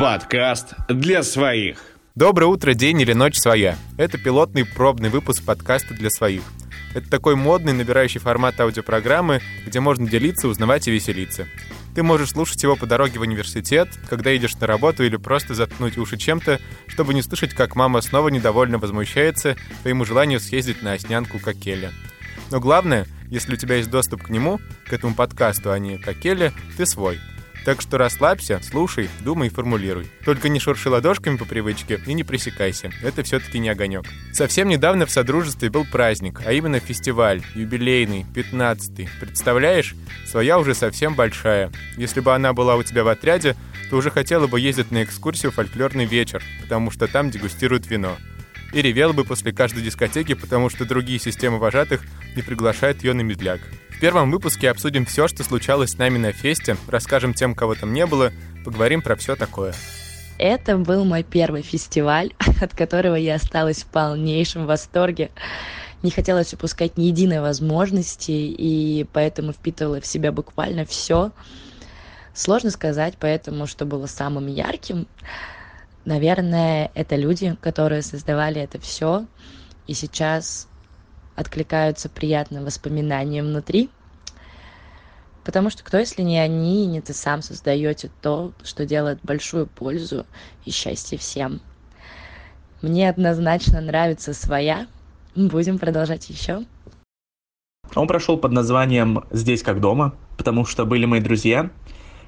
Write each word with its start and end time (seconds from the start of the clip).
Подкаст 0.00 0.72
для 0.88 1.22
своих. 1.22 1.78
Доброе 2.14 2.46
утро, 2.46 2.72
день 2.72 3.02
или 3.02 3.12
ночь 3.12 3.38
своя. 3.38 3.76
Это 3.98 4.16
пилотный 4.16 4.64
пробный 4.64 5.10
выпуск 5.10 5.44
подкаста 5.44 5.92
для 5.92 6.08
своих. 6.08 6.40
Это 6.94 7.10
такой 7.10 7.36
модный, 7.36 7.74
набирающий 7.74 8.18
формат 8.18 8.58
аудиопрограммы, 8.58 9.42
где 9.66 9.78
можно 9.80 10.08
делиться, 10.08 10.48
узнавать 10.48 10.88
и 10.88 10.90
веселиться. 10.90 11.46
Ты 11.94 12.02
можешь 12.02 12.30
слушать 12.30 12.62
его 12.62 12.76
по 12.76 12.86
дороге 12.86 13.18
в 13.18 13.22
университет, 13.22 13.90
когда 14.08 14.30
едешь 14.30 14.56
на 14.56 14.66
работу 14.66 15.04
или 15.04 15.16
просто 15.16 15.52
заткнуть 15.52 15.98
уши 15.98 16.16
чем-то, 16.16 16.60
чтобы 16.86 17.12
не 17.12 17.20
слышать, 17.20 17.52
как 17.52 17.76
мама 17.76 18.00
снова 18.00 18.30
недовольно 18.30 18.78
возмущается 18.78 19.54
твоему 19.82 20.06
желанию 20.06 20.40
съездить 20.40 20.80
на 20.80 20.92
Оснянку 20.92 21.38
к 21.38 21.46
Акеле. 21.46 21.92
Но 22.50 22.58
главное, 22.58 23.06
если 23.28 23.52
у 23.52 23.56
тебя 23.56 23.76
есть 23.76 23.90
доступ 23.90 24.22
к 24.22 24.30
нему, 24.30 24.60
к 24.86 24.94
этому 24.94 25.14
подкасту, 25.14 25.70
а 25.70 25.78
не 25.78 25.98
к 25.98 26.08
Акеле, 26.08 26.54
ты 26.78 26.86
свой— 26.86 27.20
так 27.64 27.80
что 27.80 27.98
расслабься, 27.98 28.60
слушай, 28.62 29.08
думай 29.20 29.48
и 29.48 29.50
формулируй. 29.50 30.06
Только 30.24 30.48
не 30.48 30.58
шурши 30.58 30.88
ладошками 30.88 31.36
по 31.36 31.44
привычке 31.44 32.00
и 32.06 32.14
не 32.14 32.24
пресекайся. 32.24 32.90
Это 33.02 33.22
все-таки 33.22 33.58
не 33.58 33.68
огонек. 33.68 34.06
Совсем 34.32 34.68
недавно 34.68 35.06
в 35.06 35.10
Содружестве 35.10 35.70
был 35.70 35.84
праздник, 35.84 36.40
а 36.44 36.52
именно 36.52 36.80
фестиваль, 36.80 37.42
юбилейный, 37.54 38.24
15-й. 38.34 39.08
Представляешь? 39.20 39.94
Своя 40.26 40.58
уже 40.58 40.74
совсем 40.74 41.14
большая. 41.14 41.70
Если 41.96 42.20
бы 42.20 42.34
она 42.34 42.52
была 42.52 42.76
у 42.76 42.82
тебя 42.82 43.04
в 43.04 43.08
отряде, 43.08 43.56
то 43.90 43.96
уже 43.96 44.10
хотела 44.10 44.46
бы 44.46 44.60
ездить 44.60 44.90
на 44.90 45.02
экскурсию 45.02 45.52
в 45.52 45.56
фольклорный 45.56 46.06
вечер, 46.06 46.42
потому 46.62 46.90
что 46.90 47.08
там 47.08 47.30
дегустируют 47.30 47.88
вино. 47.88 48.16
И 48.72 48.80
ревела 48.80 49.12
бы 49.12 49.24
после 49.24 49.52
каждой 49.52 49.82
дискотеки, 49.82 50.34
потому 50.34 50.70
что 50.70 50.84
другие 50.84 51.18
системы 51.18 51.58
вожатых 51.58 52.02
не 52.36 52.42
приглашают 52.42 53.02
ее 53.02 53.14
на 53.14 53.22
медляк. 53.22 53.60
В 54.00 54.02
первом 54.02 54.30
выпуске 54.30 54.70
обсудим 54.70 55.04
все, 55.04 55.28
что 55.28 55.44
случалось 55.44 55.90
с 55.90 55.98
нами 55.98 56.16
на 56.16 56.32
фесте, 56.32 56.78
расскажем 56.88 57.34
тем, 57.34 57.54
кого 57.54 57.74
там 57.74 57.92
не 57.92 58.06
было, 58.06 58.32
поговорим 58.64 59.02
про 59.02 59.14
все 59.14 59.36
такое. 59.36 59.74
Это 60.38 60.78
был 60.78 61.04
мой 61.04 61.22
первый 61.22 61.60
фестиваль, 61.60 62.32
от 62.62 62.74
которого 62.74 63.14
я 63.14 63.34
осталась 63.34 63.82
в 63.82 63.88
полнейшем 63.88 64.64
восторге. 64.64 65.30
Не 66.02 66.10
хотелось 66.10 66.54
упускать 66.54 66.96
ни 66.96 67.08
единой 67.08 67.42
возможности, 67.42 68.30
и 68.30 69.06
поэтому 69.12 69.52
впитывала 69.52 70.00
в 70.00 70.06
себя 70.06 70.32
буквально 70.32 70.86
все. 70.86 71.30
Сложно 72.32 72.70
сказать, 72.70 73.16
поэтому, 73.20 73.66
что 73.66 73.84
было 73.84 74.06
самым 74.06 74.46
ярким. 74.46 75.08
Наверное, 76.06 76.90
это 76.94 77.16
люди, 77.16 77.54
которые 77.60 78.00
создавали 78.00 78.62
это 78.62 78.80
все, 78.80 79.26
и 79.86 79.92
сейчас 79.92 80.69
откликаются 81.40 82.08
приятным 82.08 82.64
воспоминанием 82.64 83.46
внутри. 83.46 83.88
Потому 85.44 85.70
что 85.70 85.82
кто, 85.82 85.96
если 85.96 86.22
не 86.22 86.38
они, 86.38 86.86
не 86.86 87.00
ты 87.00 87.14
сам 87.14 87.40
создаете 87.40 88.10
то, 88.20 88.52
что 88.62 88.84
делает 88.84 89.20
большую 89.22 89.66
пользу 89.66 90.26
и 90.64 90.70
счастье 90.70 91.16
всем. 91.16 91.60
Мне 92.82 93.08
однозначно 93.08 93.80
нравится 93.80 94.34
своя. 94.34 94.86
Будем 95.34 95.78
продолжать 95.78 96.28
еще. 96.28 96.64
Он 97.94 98.06
прошел 98.06 98.36
под 98.36 98.52
названием 98.52 99.24
«Здесь 99.30 99.62
как 99.62 99.80
дома», 99.80 100.14
потому 100.36 100.64
что 100.64 100.84
были 100.84 101.06
мои 101.06 101.20
друзья, 101.20 101.70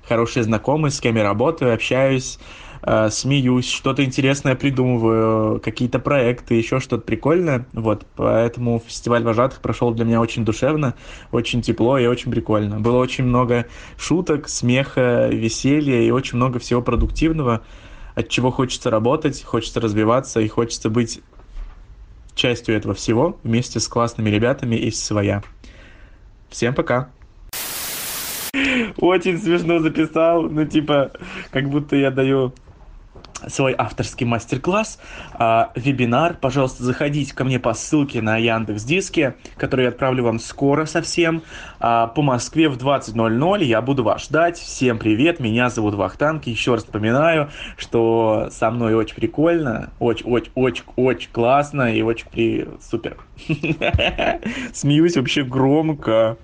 хорошие 0.09 0.43
знакомые, 0.43 0.91
с 0.91 1.01
кем 1.01 1.17
я 1.17 1.23
работаю, 1.23 1.73
общаюсь, 1.73 2.39
э, 2.83 3.11
смеюсь, 3.11 3.69
что-то 3.69 4.05
интересное 4.05 4.55
придумываю, 4.55 5.61
какие-то 5.61 5.99
проекты, 5.99 6.55
еще 6.55 6.81
что-то 6.81 7.05
прикольное. 7.05 7.67
Вот, 7.73 8.07
поэтому 8.17 8.83
фестиваль 8.85 9.23
вожатых 9.23 9.61
прошел 9.61 9.93
для 9.93 10.05
меня 10.05 10.21
очень 10.21 10.45
душевно, 10.45 10.95
очень 11.31 11.63
тепло 11.63 11.99
и 11.99 12.07
очень 12.07 12.31
прикольно. 12.31 12.81
Было 12.81 12.99
очень 12.99 13.25
много 13.25 13.67
шуток, 13.97 14.49
смеха, 14.49 15.29
веселья 15.29 16.01
и 16.01 16.11
очень 16.11 16.37
много 16.37 16.59
всего 16.59 16.83
продуктивного, 16.83 17.63
от 18.15 18.29
чего 18.29 18.51
хочется 18.51 18.91
работать, 18.91 19.43
хочется 19.43 19.81
развиваться 19.81 20.41
и 20.41 20.49
хочется 20.49 20.91
быть 20.91 21.21
частью 22.35 22.75
этого 22.75 22.95
всего 22.95 23.39
вместе 23.43 23.81
с 23.81 23.89
классными 23.89 24.31
ребятами 24.31 24.77
из 24.77 25.03
своя. 25.03 25.43
Всем 26.49 26.75
пока! 26.75 27.11
Очень 28.99 29.39
смешно 29.39 29.79
записал, 29.79 30.43
ну 30.43 30.67
типа, 30.67 31.13
как 31.51 31.69
будто 31.71 31.97
я 31.97 32.11
даю 32.11 32.53
свой 33.49 33.75
авторский 33.77 34.27
мастер-класс, 34.27 34.99
э, 35.39 35.65
вебинар. 35.75 36.37
Пожалуйста, 36.41 36.85
заходите 36.85 37.35
ко 37.35 37.45
мне 37.45 37.59
по 37.59 37.75
ссылке 37.75 38.23
на 38.23 38.37
Яндекс 38.37 38.85
Диске, 38.85 39.37
который 39.57 39.85
я 39.85 39.89
отправлю 39.89 40.25
вам 40.25 40.39
скоро 40.39 40.87
совсем. 40.87 41.43
Э, 41.81 42.09
по 42.15 42.23
Москве 42.23 42.69
в 42.69 42.77
20.00 42.77 43.65
я 43.65 43.81
буду 43.83 44.05
вас 44.05 44.25
ждать. 44.25 44.59
Всем 44.59 44.99
привет, 44.99 45.41
меня 45.41 45.71
зовут 45.71 45.95
Вахтанг. 45.95 46.47
Еще 46.47 46.75
раз 46.75 46.87
напоминаю, 46.87 47.51
что 47.77 48.49
со 48.51 48.71
мной 48.71 48.95
очень 48.95 49.17
прикольно, 49.17 49.91
очень-очень-очень-очень 49.99 51.31
классно 51.33 51.95
и 51.95 52.03
очень 52.03 52.27
при... 52.31 52.69
супер. 52.81 53.17
Смеюсь 54.73 55.17
вообще 55.17 55.45
громко. 55.45 56.37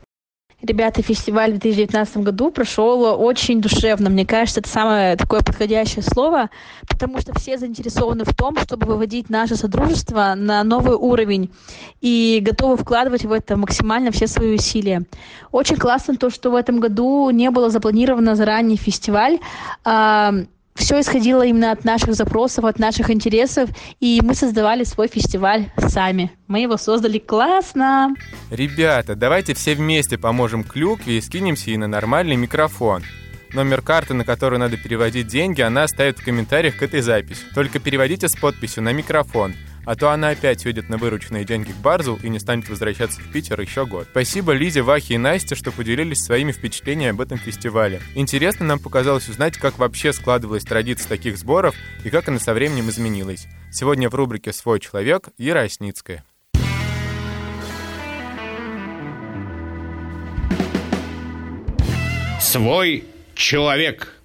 Ребята, 0.60 1.02
фестиваль 1.02 1.50
в 1.52 1.58
2019 1.58 2.16
году 2.16 2.50
прошел 2.50 3.22
очень 3.22 3.60
душевно. 3.60 4.10
Мне 4.10 4.26
кажется, 4.26 4.58
это 4.58 4.68
самое 4.68 5.14
такое 5.14 5.40
подходящее 5.40 6.02
слово, 6.02 6.50
потому 6.88 7.20
что 7.20 7.32
все 7.38 7.58
заинтересованы 7.58 8.24
в 8.24 8.34
том, 8.34 8.56
чтобы 8.58 8.86
выводить 8.88 9.30
наше 9.30 9.54
содружество 9.54 10.34
на 10.36 10.64
новый 10.64 10.96
уровень 10.96 11.52
и 12.00 12.40
готовы 12.42 12.76
вкладывать 12.76 13.24
в 13.24 13.30
это 13.30 13.56
максимально 13.56 14.10
все 14.10 14.26
свои 14.26 14.56
усилия. 14.56 15.04
Очень 15.52 15.76
классно 15.76 16.16
то, 16.16 16.28
что 16.28 16.50
в 16.50 16.56
этом 16.56 16.80
году 16.80 17.30
не 17.30 17.52
было 17.52 17.70
запланировано 17.70 18.34
заранее 18.34 18.78
фестиваль. 18.78 19.38
Все 20.78 21.00
исходило 21.00 21.42
именно 21.42 21.72
от 21.72 21.84
наших 21.84 22.14
запросов, 22.14 22.64
от 22.64 22.78
наших 22.78 23.10
интересов, 23.10 23.68
и 23.98 24.20
мы 24.22 24.34
создавали 24.34 24.84
свой 24.84 25.08
фестиваль 25.08 25.70
сами. 25.76 26.30
Мы 26.46 26.60
его 26.60 26.76
создали 26.76 27.18
классно. 27.18 28.14
Ребята, 28.50 29.16
давайте 29.16 29.54
все 29.54 29.74
вместе 29.74 30.16
поможем 30.16 30.62
Клюкве 30.62 31.18
и 31.18 31.20
скинемся 31.20 31.72
и 31.72 31.76
на 31.76 31.88
нормальный 31.88 32.36
микрофон. 32.36 33.02
Номер 33.52 33.82
карты, 33.82 34.14
на 34.14 34.24
которую 34.24 34.60
надо 34.60 34.76
переводить 34.76 35.26
деньги, 35.26 35.62
она 35.62 35.82
оставит 35.82 36.18
в 36.18 36.24
комментариях 36.24 36.76
к 36.76 36.82
этой 36.82 37.00
записи. 37.00 37.42
Только 37.54 37.80
переводите 37.80 38.28
с 38.28 38.36
подписью 38.36 38.84
на 38.84 38.92
микрофон– 38.92 39.54
а 39.88 39.96
то 39.96 40.10
она 40.10 40.28
опять 40.28 40.66
уйдет 40.66 40.90
на 40.90 40.98
вырученные 40.98 41.46
деньги 41.46 41.72
к 41.72 41.76
Барзу 41.76 42.20
и 42.22 42.28
не 42.28 42.38
станет 42.38 42.68
возвращаться 42.68 43.22
в 43.22 43.32
Питер 43.32 43.58
еще 43.58 43.86
год. 43.86 44.06
Спасибо 44.10 44.52
Лизе, 44.52 44.82
Вахе 44.82 45.14
и 45.14 45.16
Насте, 45.16 45.54
что 45.54 45.72
поделились 45.72 46.22
своими 46.22 46.52
впечатлениями 46.52 47.12
об 47.12 47.22
этом 47.22 47.38
фестивале. 47.38 48.02
Интересно 48.14 48.66
нам 48.66 48.80
показалось 48.80 49.30
узнать, 49.30 49.56
как 49.56 49.78
вообще 49.78 50.12
складывалась 50.12 50.64
традиция 50.64 51.08
таких 51.08 51.38
сборов 51.38 51.74
и 52.04 52.10
как 52.10 52.28
она 52.28 52.38
со 52.38 52.52
временем 52.52 52.90
изменилась. 52.90 53.46
Сегодня 53.72 54.10
в 54.10 54.14
рубрике 54.14 54.52
«Свой 54.52 54.78
человек» 54.78 55.30
Ира 55.38 55.62
Осницкая. 55.62 56.22
Свой 62.42 63.04
человек. 63.34 64.17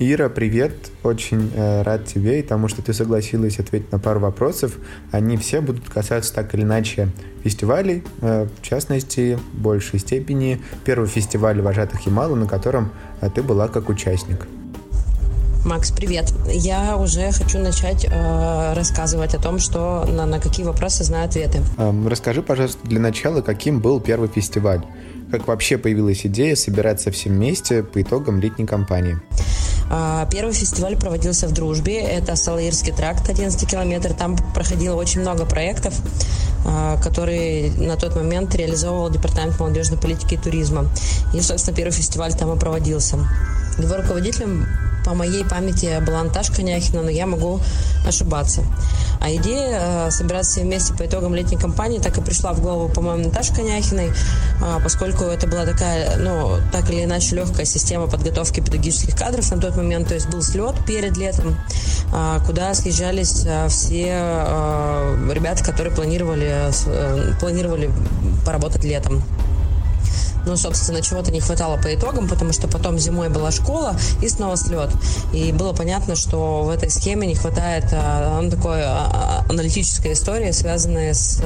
Ира, 0.00 0.28
привет! 0.28 0.74
Очень 1.02 1.50
э, 1.56 1.82
рад 1.82 2.06
тебе 2.06 2.38
и 2.38 2.42
тому, 2.44 2.68
что 2.68 2.82
ты 2.82 2.94
согласилась 2.94 3.58
ответить 3.58 3.90
на 3.90 3.98
пару 3.98 4.20
вопросов. 4.20 4.78
Они 5.10 5.36
все 5.36 5.60
будут 5.60 5.88
касаться 5.88 6.32
так 6.32 6.54
или 6.54 6.62
иначе 6.62 7.08
фестивалей, 7.42 8.04
э, 8.20 8.46
в 8.46 8.62
частности, 8.62 9.36
в 9.52 9.58
большей 9.58 9.98
степени 9.98 10.60
первого 10.84 11.08
фестиваля 11.08 11.64
«Вожатых 11.64 12.06
Ямала», 12.06 12.36
на 12.36 12.46
котором 12.46 12.92
э, 13.20 13.28
ты 13.34 13.42
была 13.42 13.66
как 13.66 13.88
участник. 13.88 14.46
Макс, 15.64 15.90
привет. 15.90 16.32
Я 16.46 16.96
уже 16.96 17.32
хочу 17.32 17.58
начать 17.58 18.06
э, 18.08 18.74
рассказывать 18.74 19.34
о 19.34 19.42
том, 19.42 19.58
что 19.58 20.04
на, 20.04 20.26
на 20.26 20.38
какие 20.38 20.64
вопросы 20.64 21.02
знаю 21.02 21.26
ответы. 21.26 21.58
Эм, 21.76 22.06
расскажи, 22.06 22.42
пожалуйста, 22.42 22.86
для 22.86 23.00
начала, 23.00 23.42
каким 23.42 23.80
был 23.80 23.98
первый 23.98 24.28
фестиваль? 24.28 24.82
Как 25.32 25.48
вообще 25.48 25.76
появилась 25.76 26.24
идея 26.24 26.54
собираться 26.54 27.10
все 27.10 27.30
вместе 27.30 27.82
по 27.82 28.00
итогам 28.00 28.38
летней 28.38 28.64
кампании? 28.64 29.18
А, 29.90 30.26
первый 30.26 30.52
фестиваль 30.52 30.96
проводился 30.96 31.48
в 31.48 31.52
Дружбе, 31.52 32.00
это 32.00 32.36
Салаирский 32.36 32.92
тракт, 32.92 33.28
11 33.28 33.68
километр. 33.68 34.12
Там 34.12 34.36
проходило 34.54 34.96
очень 34.96 35.20
много 35.20 35.46
проектов, 35.46 35.94
а, 36.66 36.98
которые 36.98 37.70
на 37.72 37.96
тот 37.96 38.16
момент 38.16 38.54
реализовывал 38.54 39.10
Департамент 39.10 39.58
молодежной 39.58 39.98
политики 39.98 40.34
и 40.34 40.36
туризма. 40.36 40.88
И, 41.32 41.40
собственно, 41.40 41.76
первый 41.76 41.92
фестиваль 41.92 42.34
там 42.34 42.54
и 42.54 42.58
проводился. 42.58 43.18
Его 43.78 43.96
руководителем 43.96 44.66
по 45.04 45.14
моей 45.14 45.44
памяти 45.44 46.02
была 46.04 46.22
Наташа 46.22 46.52
Коняхина, 46.52 47.02
но 47.02 47.10
я 47.10 47.26
могу 47.26 47.60
ошибаться. 48.06 48.62
А 49.20 49.30
идея 49.32 50.06
э, 50.08 50.10
собираться 50.10 50.52
все 50.52 50.62
вместе 50.62 50.94
по 50.94 51.04
итогам 51.04 51.34
летней 51.34 51.56
кампании 51.56 51.98
так 51.98 52.16
и 52.18 52.20
пришла 52.20 52.52
в 52.52 52.60
голову, 52.60 52.88
по-моему, 52.88 53.24
Наташи 53.24 53.54
Коняхиной, 53.54 54.08
э, 54.08 54.12
поскольку 54.82 55.24
это 55.24 55.46
была 55.46 55.64
такая, 55.64 56.16
ну, 56.18 56.58
так 56.72 56.88
или 56.90 57.04
иначе, 57.04 57.34
легкая 57.36 57.66
система 57.66 58.06
подготовки 58.06 58.60
педагогических 58.60 59.16
кадров 59.16 59.50
на 59.50 59.58
тот 59.58 59.76
момент. 59.76 60.08
То 60.08 60.14
есть 60.14 60.28
был 60.28 60.42
слет 60.42 60.74
перед 60.86 61.16
летом, 61.16 61.56
э, 62.12 62.38
куда 62.46 62.74
съезжались 62.74 63.44
э, 63.44 63.68
все 63.68 64.08
ребята, 65.32 65.64
которые 65.64 65.94
планировали, 65.94 66.70
э, 66.86 67.32
планировали 67.40 67.90
поработать 68.44 68.84
летом. 68.84 69.22
Но, 70.48 70.56
собственно, 70.56 71.02
чего-то 71.02 71.30
не 71.30 71.40
хватало 71.40 71.76
по 71.76 71.94
итогам, 71.94 72.26
потому 72.28 72.52
что 72.52 72.68
потом 72.68 72.98
зимой 72.98 73.28
была 73.28 73.50
школа 73.50 73.94
и 74.22 74.28
снова 74.28 74.56
слет. 74.56 74.90
И 75.32 75.52
было 75.52 75.72
понятно, 75.72 76.16
что 76.16 76.62
в 76.62 76.70
этой 76.70 76.90
схеме 76.90 77.26
не 77.26 77.34
хватает 77.34 77.84
ну, 77.92 78.50
такой 78.50 78.82
а, 78.82 79.44
а, 79.46 79.50
аналитической 79.50 80.14
истории, 80.14 80.50
связанной 80.52 81.14
с 81.14 81.42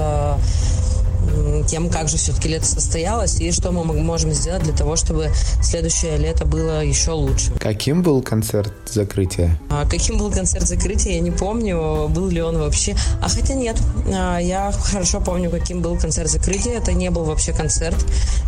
тем, 1.66 1.88
как 1.88 2.08
же 2.08 2.16
все-таки 2.16 2.48
лето 2.48 2.66
состоялось 2.66 3.40
и 3.40 3.52
что 3.52 3.72
мы 3.72 3.84
можем 3.84 4.32
сделать 4.32 4.62
для 4.62 4.72
того, 4.72 4.96
чтобы 4.96 5.30
следующее 5.62 6.16
лето 6.16 6.44
было 6.44 6.84
еще 6.84 7.12
лучше. 7.12 7.52
Каким 7.58 8.02
был 8.02 8.22
концерт 8.22 8.72
закрытия? 8.86 9.58
А, 9.70 9.86
каким 9.86 10.18
был 10.18 10.30
концерт 10.30 10.66
закрытия, 10.66 11.14
я 11.14 11.20
не 11.20 11.30
помню, 11.30 12.08
был 12.08 12.28
ли 12.28 12.42
он 12.42 12.58
вообще. 12.58 12.96
А 13.20 13.28
хотя 13.28 13.54
нет, 13.54 13.76
а, 14.12 14.38
я 14.38 14.72
хорошо 14.72 15.20
помню, 15.20 15.50
каким 15.50 15.80
был 15.80 15.98
концерт 15.98 16.28
закрытия. 16.28 16.78
Это 16.78 16.92
не 16.92 17.10
был 17.10 17.24
вообще 17.24 17.52
концерт, 17.52 17.96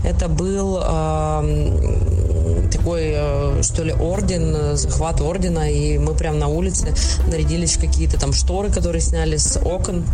это 0.05 0.29
был 0.29 0.79
э, 0.83 2.69
такой, 2.73 3.13
э, 3.15 3.63
что 3.63 3.83
ли, 3.83 3.93
орден, 3.93 4.77
захват 4.77 5.21
ордена, 5.21 5.71
и 5.71 5.99
мы 5.99 6.15
прямо 6.15 6.39
на 6.39 6.49
улице 6.49 6.95
нарядились 7.27 7.77
в 7.77 7.81
какие-то 7.81 8.19
там 8.19 8.33
шторы, 8.33 8.71
которые 8.71 9.01
сняли 9.01 9.37
с 9.37 9.59
окон 9.59 10.05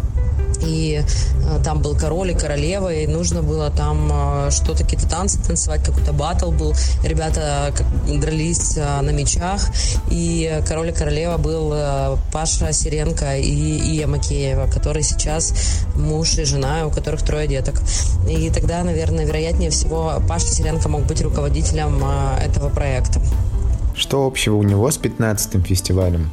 и 0.62 1.03
э, 1.03 1.65
там 1.65 1.81
был 1.83 1.97
король 1.97 2.31
и 2.31 2.35
королева, 2.35 2.93
и 2.93 3.07
нужно 3.07 3.43
было 3.43 3.71
там 3.71 4.11
э, 4.12 4.51
что-то, 4.51 4.85
какие-то 4.85 5.09
танцы 5.09 5.43
танцевать, 5.43 5.85
какой-то 5.85 6.12
батл 6.12 6.51
был. 6.51 6.75
Ребята 7.05 7.73
как, 7.77 7.87
дрались 8.21 8.77
э, 8.77 9.01
на 9.01 9.11
мечах, 9.11 9.62
и 10.11 10.61
король 10.67 10.91
и 10.91 10.93
королева 10.93 11.37
был 11.39 11.73
э, 11.75 12.17
Паша 12.33 12.73
Сиренко 12.73 13.39
и 13.39 13.97
Ия 13.97 14.07
Макеева, 14.07 14.67
который 14.71 15.03
сейчас 15.03 15.55
муж 15.95 16.39
и 16.39 16.45
жена, 16.45 16.87
у 16.87 16.91
которых 16.91 17.23
трое 17.23 17.47
деток. 17.47 17.81
И 18.29 18.51
тогда, 18.51 18.83
наверное, 18.83 19.25
вероятнее 19.25 19.71
всего, 19.71 20.23
Паша 20.29 20.47
Сиренко 20.47 20.89
мог 20.89 21.03
быть 21.03 21.21
руководителем 21.23 22.03
э, 22.03 22.45
этого 22.45 22.69
проекта. 22.69 23.21
Что 23.95 24.27
общего 24.27 24.57
у 24.57 24.62
него 24.62 24.91
с 24.91 24.99
15-м 24.99 25.62
фестивалем? 25.62 26.31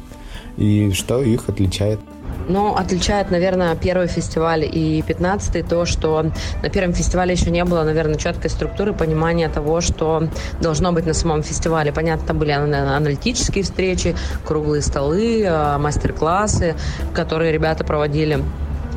И 0.56 0.92
что 0.92 1.22
их 1.22 1.48
отличает? 1.48 2.00
Но 2.48 2.74
отличает, 2.76 3.30
наверное, 3.30 3.76
первый 3.76 4.08
фестиваль 4.08 4.64
и 4.64 5.02
пятнадцатый 5.02 5.62
то, 5.62 5.84
что 5.84 6.32
на 6.62 6.68
первом 6.70 6.94
фестивале 6.94 7.34
еще 7.34 7.50
не 7.50 7.64
было, 7.64 7.82
наверное, 7.82 8.16
четкой 8.16 8.50
структуры, 8.50 8.92
понимания 8.92 9.48
того, 9.48 9.80
что 9.80 10.28
должно 10.60 10.92
быть 10.92 11.06
на 11.06 11.14
самом 11.14 11.42
фестивале. 11.42 11.92
Понятно, 11.92 12.26
там 12.26 12.38
были 12.38 12.50
аналитические 12.52 13.64
встречи, 13.64 14.16
круглые 14.46 14.82
столы, 14.82 15.44
а, 15.46 15.78
мастер-классы, 15.78 16.74
которые 17.14 17.52
ребята 17.52 17.84
проводили 17.84 18.42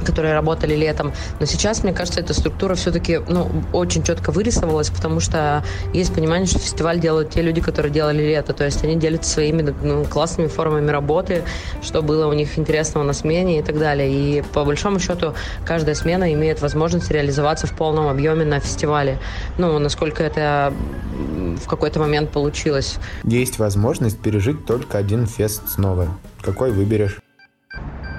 которые 0.04 0.34
работали 0.34 0.76
летом. 0.76 1.14
Но 1.40 1.46
сейчас, 1.46 1.84
мне 1.84 1.94
кажется, 1.94 2.20
эта 2.20 2.34
структура 2.34 2.76
все-таки 2.76 3.20
ну, 3.28 3.50
очень 3.74 4.04
четко 4.04 4.32
вырисовалась, 4.32 4.90
потому 4.90 5.20
что 5.20 5.64
есть 5.94 6.14
понимание, 6.14 6.48
что 6.48 6.60
фестиваль 6.60 7.00
делают 7.00 7.32
те 7.32 7.42
люди, 7.42 7.62
которые 7.62 7.92
делали 7.92 8.22
лето. 8.22 8.54
То 8.54 8.66
есть 8.66 8.84
они 8.84 8.96
делятся 8.96 9.32
своими 9.32 9.74
ну, 9.82 10.06
классными 10.06 10.48
формами 10.48 10.90
работы, 10.92 11.44
что 11.82 12.02
было 12.02 12.28
у 12.28 12.34
них 12.34 12.58
интересного 12.58 13.04
на 13.04 13.14
смене 13.14 13.60
и 13.60 13.64
так 13.64 13.78
далее. 13.80 14.12
И 14.12 14.42
по 14.54 14.64
большому 14.64 15.00
счету 15.00 15.34
каждая 15.66 15.96
смена 15.96 16.32
имеет 16.34 16.62
возможность 16.62 17.12
реализоваться 17.12 17.68
в 17.68 17.76
полном 17.76 18.08
объеме 18.08 18.46
на 18.46 18.60
фестивале. 18.60 19.18
Ну, 19.58 19.78
насколько 19.80 20.24
это 20.24 20.74
в 21.64 21.68
какой-то 21.68 22.00
момент 22.00 22.32
получилось. 22.32 22.98
Есть 23.24 23.60
возможность 23.60 24.20
пережить 24.20 24.66
только 24.66 24.98
один 24.98 25.28
фест 25.28 25.70
снова. 25.70 26.08
Какой 26.42 26.72
выберешь? 26.72 27.20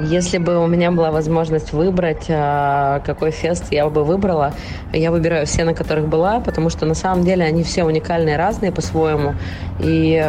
Если 0.01 0.39
бы 0.39 0.59
у 0.59 0.67
меня 0.67 0.91
была 0.91 1.11
возможность 1.11 1.73
выбрать, 1.73 2.27
а, 2.29 3.01
какой 3.01 3.31
фест 3.31 3.67
я 3.71 3.89
бы 3.89 4.05
выбрала, 4.05 4.55
я 4.93 5.11
выбираю 5.11 5.47
все, 5.47 5.65
на 5.65 5.75
которых 5.75 6.09
была, 6.09 6.41
потому 6.41 6.71
что 6.71 6.87
на 6.87 6.95
самом 6.95 7.25
деле 7.25 7.45
они 7.45 7.63
все 7.63 7.85
уникальные, 7.85 8.37
разные 8.37 8.73
по-своему. 8.73 9.35
И 9.81 10.25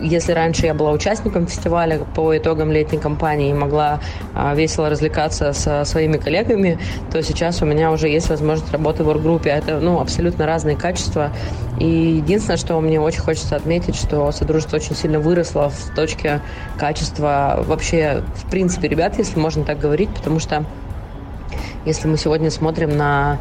если 0.00 0.32
раньше 0.32 0.66
я 0.66 0.74
была 0.74 0.92
участником 0.92 1.46
фестиваля 1.46 1.98
по 2.14 2.36
итогам 2.36 2.70
летней 2.70 2.98
кампании 2.98 3.50
и 3.50 3.54
могла 3.54 4.00
а, 4.34 4.54
весело 4.54 4.88
развлекаться 4.88 5.52
со 5.52 5.84
своими 5.84 6.16
коллегами, 6.16 6.78
то 7.10 7.22
сейчас 7.22 7.60
у 7.60 7.66
меня 7.66 7.90
уже 7.90 8.08
есть 8.08 8.28
возможность 8.28 8.72
работы 8.72 9.02
в 9.02 9.08
оргруппе. 9.08 9.50
Это 9.50 9.80
ну, 9.80 10.00
абсолютно 10.00 10.46
разные 10.46 10.76
качества. 10.76 11.32
И 11.80 11.86
единственное, 11.86 12.56
что 12.56 12.80
мне 12.80 13.00
очень 13.00 13.20
хочется 13.20 13.56
отметить, 13.56 13.96
что 13.96 14.30
Содружество 14.30 14.76
очень 14.76 14.94
сильно 14.94 15.18
выросло 15.18 15.70
в 15.70 15.94
точке 15.94 16.40
качества 16.78 17.64
вообще, 17.66 18.22
в 18.36 18.48
принципе, 18.50 18.91
ребят, 18.92 19.16
если 19.16 19.40
можно 19.40 19.64
так 19.64 19.78
говорить, 19.78 20.10
потому 20.10 20.38
что 20.38 20.64
если 21.86 22.08
мы 22.08 22.18
сегодня 22.18 22.50
смотрим 22.50 22.94
на 22.96 23.38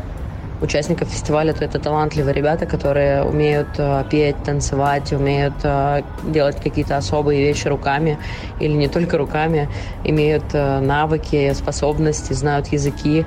участников 0.62 1.10
фестиваля, 1.10 1.54
то 1.54 1.66
это 1.66 1.80
талантливые 1.80 2.34
ребята, 2.34 2.66
которые 2.66 3.24
умеют 3.24 3.68
э, 3.78 4.04
петь, 4.10 4.38
танцевать, 4.44 5.12
умеют 5.12 5.56
э, 5.64 6.04
делать 6.24 6.58
какие-то 6.64 6.98
особые 6.98 7.42
вещи 7.42 7.68
руками 7.68 8.18
или 8.60 8.72
не 8.72 8.88
только 8.88 9.18
руками, 9.18 9.68
имеют 10.04 10.44
э, 10.54 10.80
навыки, 10.80 11.52
способности, 11.54 12.34
знают 12.34 12.68
языки, 12.68 13.26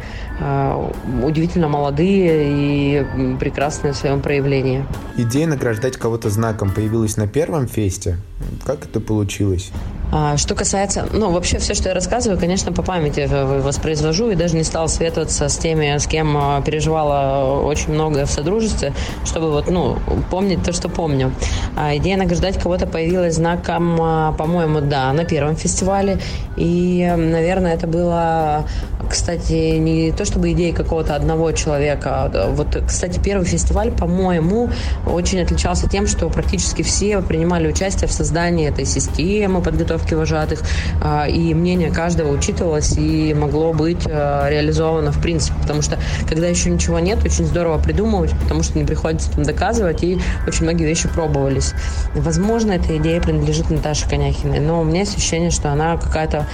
удивительно 1.22 1.68
молодые 1.68 2.46
и 2.48 3.36
прекрасные 3.38 3.92
в 3.92 3.96
своем 3.96 4.20
проявлении. 4.20 4.84
Идея 5.16 5.46
награждать 5.46 5.96
кого-то 5.96 6.30
знаком 6.30 6.70
появилась 6.70 7.16
на 7.16 7.26
первом 7.26 7.66
фесте. 7.68 8.16
Как 8.64 8.84
это 8.84 9.00
получилось? 9.00 9.70
А, 10.12 10.36
что 10.36 10.54
касается, 10.54 11.08
ну, 11.12 11.30
вообще 11.32 11.58
все, 11.58 11.74
что 11.74 11.88
я 11.88 11.94
рассказываю, 11.94 12.38
конечно, 12.38 12.72
по 12.72 12.82
памяти 12.82 13.28
воспроизвожу 13.28 14.30
и 14.30 14.34
даже 14.34 14.54
не 14.54 14.62
стал 14.62 14.88
советоваться 14.88 15.48
с 15.48 15.56
теми, 15.58 15.96
с 15.96 16.06
кем 16.06 16.36
а, 16.36 16.62
переживала 16.62 17.60
очень 17.62 17.92
многое 17.92 18.26
в 18.26 18.30
содружестве, 18.30 18.92
чтобы 19.24 19.50
вот, 19.50 19.68
ну, 19.68 19.98
помнить 20.30 20.62
то, 20.62 20.72
что 20.72 20.88
помню. 20.88 21.32
А 21.76 21.96
идея 21.96 22.16
награждать 22.16 22.58
кого-то 22.60 22.86
появилась 22.86 23.34
знаком, 23.34 23.98
а, 24.00 24.32
по-моему, 24.32 24.80
да, 24.80 25.12
на 25.12 25.24
первом 25.24 25.56
фестивале. 25.56 26.18
И, 26.56 27.12
наверное, 27.16 27.74
это 27.74 27.88
было, 27.88 28.68
кстати, 29.10 29.78
не 29.78 30.12
то 30.12 30.24
чтобы 30.24 30.52
идея 30.52 30.72
какого-то 30.72 31.16
одного 31.16 31.50
человека. 31.50 32.30
Вот, 32.50 32.78
кстати, 32.86 33.18
первый 33.18 33.46
фестиваль, 33.46 33.90
по-моему, 33.90 34.70
очень 35.06 35.40
отличался 35.40 35.88
тем, 35.88 36.06
что 36.06 36.28
практически 36.28 36.82
все 36.82 37.20
принимали 37.20 37.66
участие 37.66 38.06
в 38.06 38.12
создании 38.12 38.68
этой 38.68 38.84
системы 38.84 39.60
подготовки 39.60 39.93
подготовки 39.94 40.14
вожатых, 40.14 40.60
а, 41.00 41.26
и 41.26 41.54
мнение 41.54 41.90
каждого 41.90 42.32
учитывалось 42.32 42.96
и 42.96 43.34
могло 43.34 43.72
быть 43.72 44.06
а, 44.06 44.48
реализовано 44.48 45.12
в 45.12 45.20
принципе, 45.20 45.54
потому 45.60 45.82
что 45.82 45.98
когда 46.28 46.46
еще 46.46 46.70
ничего 46.70 46.98
нет, 46.98 47.24
очень 47.24 47.46
здорово 47.46 47.78
придумывать, 47.78 48.32
потому 48.42 48.62
что 48.62 48.78
не 48.78 48.84
приходится 48.84 49.30
там 49.30 49.44
доказывать, 49.44 50.02
и 50.02 50.18
очень 50.46 50.64
многие 50.64 50.84
вещи 50.84 51.08
пробовались. 51.08 51.72
Возможно, 52.14 52.72
эта 52.72 52.96
идея 52.96 53.20
принадлежит 53.20 53.70
Наташе 53.70 54.08
Коняхиной, 54.08 54.60
но 54.60 54.80
у 54.80 54.84
меня 54.84 55.00
есть 55.00 55.16
ощущение, 55.16 55.50
что 55.50 55.70
она 55.70 55.96
какая-то 55.96 56.46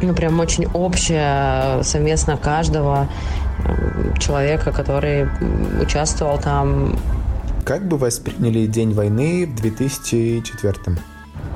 ну, 0.00 0.14
прям 0.14 0.38
очень 0.38 0.66
общая, 0.66 1.82
совместно 1.82 2.36
каждого 2.36 3.08
человека, 4.20 4.70
который 4.70 5.28
участвовал 5.82 6.38
там. 6.38 6.96
Как 7.64 7.86
бы 7.86 7.98
восприняли 7.98 8.66
День 8.66 8.94
войны 8.94 9.44
в 9.44 9.60
2004 9.60 10.74
-м? 10.86 10.98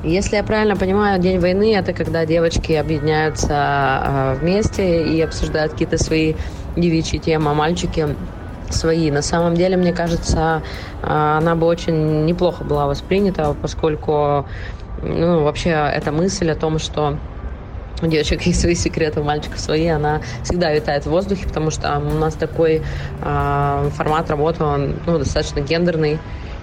Если 0.03 0.35
я 0.35 0.43
правильно 0.43 0.75
понимаю, 0.75 1.17
День 1.21 1.39
войны– 1.39 1.73
это 1.77 1.93
когда 1.93 2.25
девочки 2.25 2.73
объединяются 2.73 3.47
а, 3.51 4.35
вместе 4.35 5.01
и 5.01 5.21
обсуждают 5.21 5.71
какие-то 5.71 5.97
свои 5.97 6.33
девичьи 6.75 7.19
темы, 7.19 7.51
а 7.51 7.53
мальчики 7.53 8.09
свои. 8.69 9.11
На 9.11 9.21
самом 9.21 9.55
деле, 9.55 9.77
мне 9.77 9.93
кажется, 9.93 10.61
а, 11.01 11.37
она 11.37 11.55
бы 11.55 11.67
очень 11.67 12.25
неплохо 12.25 12.65
была 12.65 12.87
воспринята, 12.87 13.55
поскольку 13.61 14.45
ну, 15.01 15.43
вообще 15.43 15.69
эта 15.69 16.11
мысль 16.11 16.51
о 16.51 16.55
том, 16.55 16.79
что 16.79 17.17
у 18.01 18.07
девочек 18.07 18.41
есть 18.45 18.59
свои 18.59 18.75
секреты, 18.75 19.21
у 19.21 19.23
мальчиков 19.23 19.57
свои, 19.57 19.87
она 19.87 20.21
всегда 20.43 20.73
витает 20.73 21.05
в 21.05 21.09
воздухе, 21.11 21.47
потому 21.47 21.71
что 21.71 21.97
у 21.99 22.19
нас 22.19 22.33
такой 22.33 22.81
э, 23.21 23.89
формат 23.95 24.29
работы, 24.29 24.65
он 24.65 24.95
ну, 25.05 25.17
достаточно 25.17 25.61
гендерный, 25.61 26.19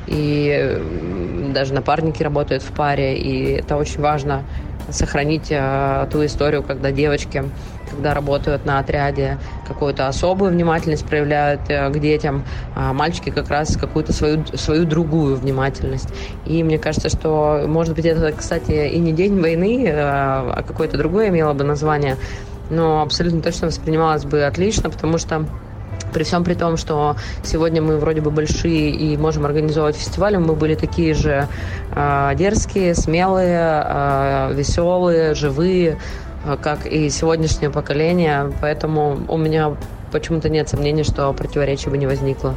и 0.07 1.50
даже 1.52 1.75
напарники 1.75 2.23
работают 2.23 2.62
в 2.62 2.73
паре, 2.73 3.16
и 3.19 3.52
это 3.52 3.76
очень 3.76 4.00
важно 4.00 4.45
сохранить 4.90 5.49
э, 5.50 6.07
ту 6.11 6.25
историю, 6.25 6.62
когда 6.62 6.90
девочки, 6.90 7.45
когда 7.90 8.14
работают 8.14 8.64
на 8.64 8.78
отряде, 8.78 9.38
какую-то 9.66 10.09
особую 10.09 10.52
внимательность 10.52 11.07
проявляют 11.07 11.62
э, 11.69 11.88
к 11.90 11.99
детям, 11.99 12.45
а 12.75 12.92
мальчики 12.92 13.30
как 13.30 13.49
раз 13.49 13.76
какую-то 13.76 14.12
свою, 14.12 14.45
свою 14.54 14.85
другую 14.85 15.37
внимательность. 15.37 16.09
И 16.47 16.62
мне 16.62 16.78
кажется, 16.78 17.09
что, 17.09 17.64
может 17.66 17.95
быть, 17.95 18.04
это, 18.04 18.33
кстати, 18.33 18.88
и 18.88 18.99
не 18.99 19.12
день 19.12 19.40
войны, 19.40 19.87
э, 19.87 19.92
а 19.95 20.62
какое-то 20.66 20.99
другое 20.99 21.28
имело 21.28 21.52
бы 21.52 21.64
название, 21.64 22.16
но 22.69 23.02
абсолютно 23.02 23.42
точно 23.42 23.69
воспринималось 23.69 24.25
бы 24.25 24.45
отлично, 24.45 24.90
потому 24.90 25.19
что 25.19 25.47
при 26.12 26.22
всем 26.22 26.44
при 26.44 26.54
том, 26.54 26.76
что 26.76 27.16
сегодня 27.42 27.82
мы 27.82 27.98
вроде 27.98 28.20
бы 28.20 28.30
большие 28.30 28.90
и 28.90 29.16
можем 29.16 29.44
организовывать 29.44 29.96
фестивали, 29.96 30.36
мы 30.36 30.54
были 30.54 30.74
такие 30.74 31.14
же 31.14 31.48
э, 31.94 32.32
дерзкие, 32.36 32.94
смелые, 32.94 33.82
э, 33.84 34.52
веселые, 34.54 35.34
живые, 35.34 35.98
э, 36.44 36.56
как 36.60 36.86
и 36.86 37.08
сегодняшнее 37.10 37.70
поколение. 37.70 38.52
Поэтому 38.60 39.20
у 39.28 39.36
меня 39.36 39.76
почему-то 40.12 40.48
нет 40.48 40.68
сомнений, 40.68 41.04
что 41.04 41.32
противоречий 41.32 41.90
бы 41.90 41.98
не 41.98 42.06
возникло. 42.06 42.54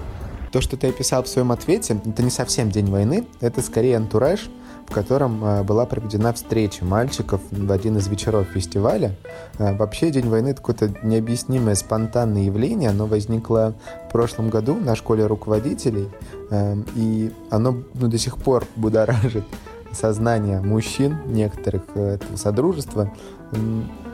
То, 0.53 0.61
что 0.61 0.77
ты 0.77 0.87
описал 0.87 1.23
в 1.23 1.27
своем 1.27 1.51
ответе, 1.51 1.99
это 2.05 2.21
не 2.21 2.29
совсем 2.29 2.69
День 2.69 2.91
войны, 2.91 3.25
это 3.41 3.61
скорее 3.63 3.97
антураж, 3.97 4.51
в 4.87 4.93
котором 4.93 5.43
э, 5.43 5.63
была 5.63 5.87
проведена 5.87 6.31
встреча 6.31 6.85
мальчиков 6.85 7.41
в 7.49 7.71
один 7.71 7.97
из 7.97 8.07
вечеров 8.07 8.45
фестиваля. 8.53 9.15
Э, 9.57 9.75
вообще 9.75 10.11
День 10.11 10.29
войны— 10.29 10.49
это 10.49 10.61
какое-то 10.61 10.93
необъяснимое 11.01 11.73
спонтанное 11.73 12.43
явление. 12.43 12.91
Оно 12.91 13.07
возникло 13.07 13.73
в 14.07 14.11
прошлом 14.11 14.51
году 14.51 14.75
на 14.75 14.95
школе 14.95 15.25
руководителей, 15.25 16.07
э, 16.51 16.75
и 16.95 17.31
оно 17.49 17.79
ну, 17.95 18.07
до 18.07 18.19
сих 18.19 18.37
пор 18.37 18.63
будоражит 18.75 19.45
сознание 19.91 20.61
мужчин 20.61 21.17
некоторых 21.25 21.81
этого 21.95 22.35
содружества. 22.35 23.11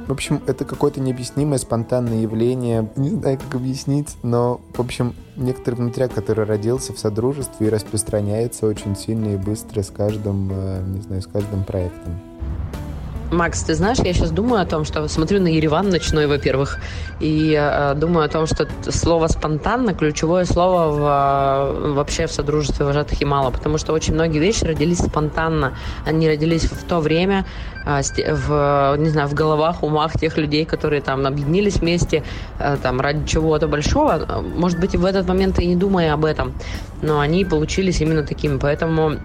В 0.08 0.12
общем, 0.12 0.42
это 0.48 0.66
какое-то 0.66 1.00
необъяснимое 1.00 1.60
спонтанное 1.60 2.22
явление. 2.22 2.90
Не 2.96 3.10
знаю, 3.10 3.38
как 3.38 3.54
объяснить, 3.54 4.18
но, 4.24 4.60
в 4.74 4.80
общем, 4.80 5.14
некоторый 5.36 5.76
внутряк, 5.76 6.12
который 6.12 6.46
родился 6.46 6.94
в 6.94 7.00
содружестве 7.00 7.68
и 7.68 7.70
распространяется 7.70 8.66
очень 8.66 8.96
сильно 8.96 9.34
и 9.34 9.38
быстро 9.38 9.84
с 9.84 9.92
каждым, 9.92 10.50
э, 10.52 10.84
не 10.84 11.02
знаю, 11.02 11.22
с 11.22 11.28
каждым 11.28 11.64
проектом. 11.64 12.20
Макс, 13.32 13.62
ты 13.62 13.76
знаешь, 13.76 14.00
я 14.00 14.12
сейчас 14.14 14.32
думаю 14.32 14.62
о 14.62 14.66
том, 14.66 14.86
что 14.86 15.08
смотрю 15.08 15.40
на 15.40 15.48
Ереван 15.48 15.90
ночной, 15.90 16.26
во-первых, 16.26 16.80
и 17.20 17.56
э, 17.56 17.94
думаю 17.94 18.26
о 18.26 18.28
том, 18.28 18.48
что 18.48 18.68
слово 18.90 19.28
спонтанно 19.28 19.94
ключевое 19.94 20.46
слово 20.46 20.90
в, 20.90 21.00
э, 21.00 21.92
вообще 21.94 22.26
в 22.26 22.32
содружестве 22.32 22.86
вожатых 22.86 23.22
Ямала, 23.22 23.52
потому 23.52 23.78
что 23.78 23.94
очень 23.94 24.16
многие 24.16 24.40
вещи 24.40 24.64
родились 24.64 24.98
спонтанно. 24.98 25.78
Они 26.08 26.28
родились 26.28 26.64
в 26.64 26.84
то 26.86 27.02
время, 27.02 27.46
э, 27.86 28.02
в, 28.34 28.96
не 28.98 29.10
знаю, 29.10 29.28
в 29.28 29.36
головах, 29.36 29.84
умах 29.84 30.14
тех 30.14 30.36
людей, 30.38 30.66
которые 30.66 31.02
там 31.02 31.28
объединились 31.28 31.76
вместе 31.76 32.24
э, 32.58 32.78
там 32.82 33.00
ради 33.00 33.28
чего-то 33.28 33.68
большого. 33.68 34.42
Может 34.56 34.80
быть, 34.80 34.96
и 34.96 34.98
в 34.98 35.06
этот 35.06 35.28
момент 35.28 35.60
и 35.60 35.68
не 35.68 35.76
думая 35.76 36.14
об 36.14 36.26
этом, 36.26 36.54
но 37.04 37.20
они 37.20 37.46
получились 37.46 38.02
именно 38.02 38.24
такими. 38.24 38.58
Поэтому 38.58 39.18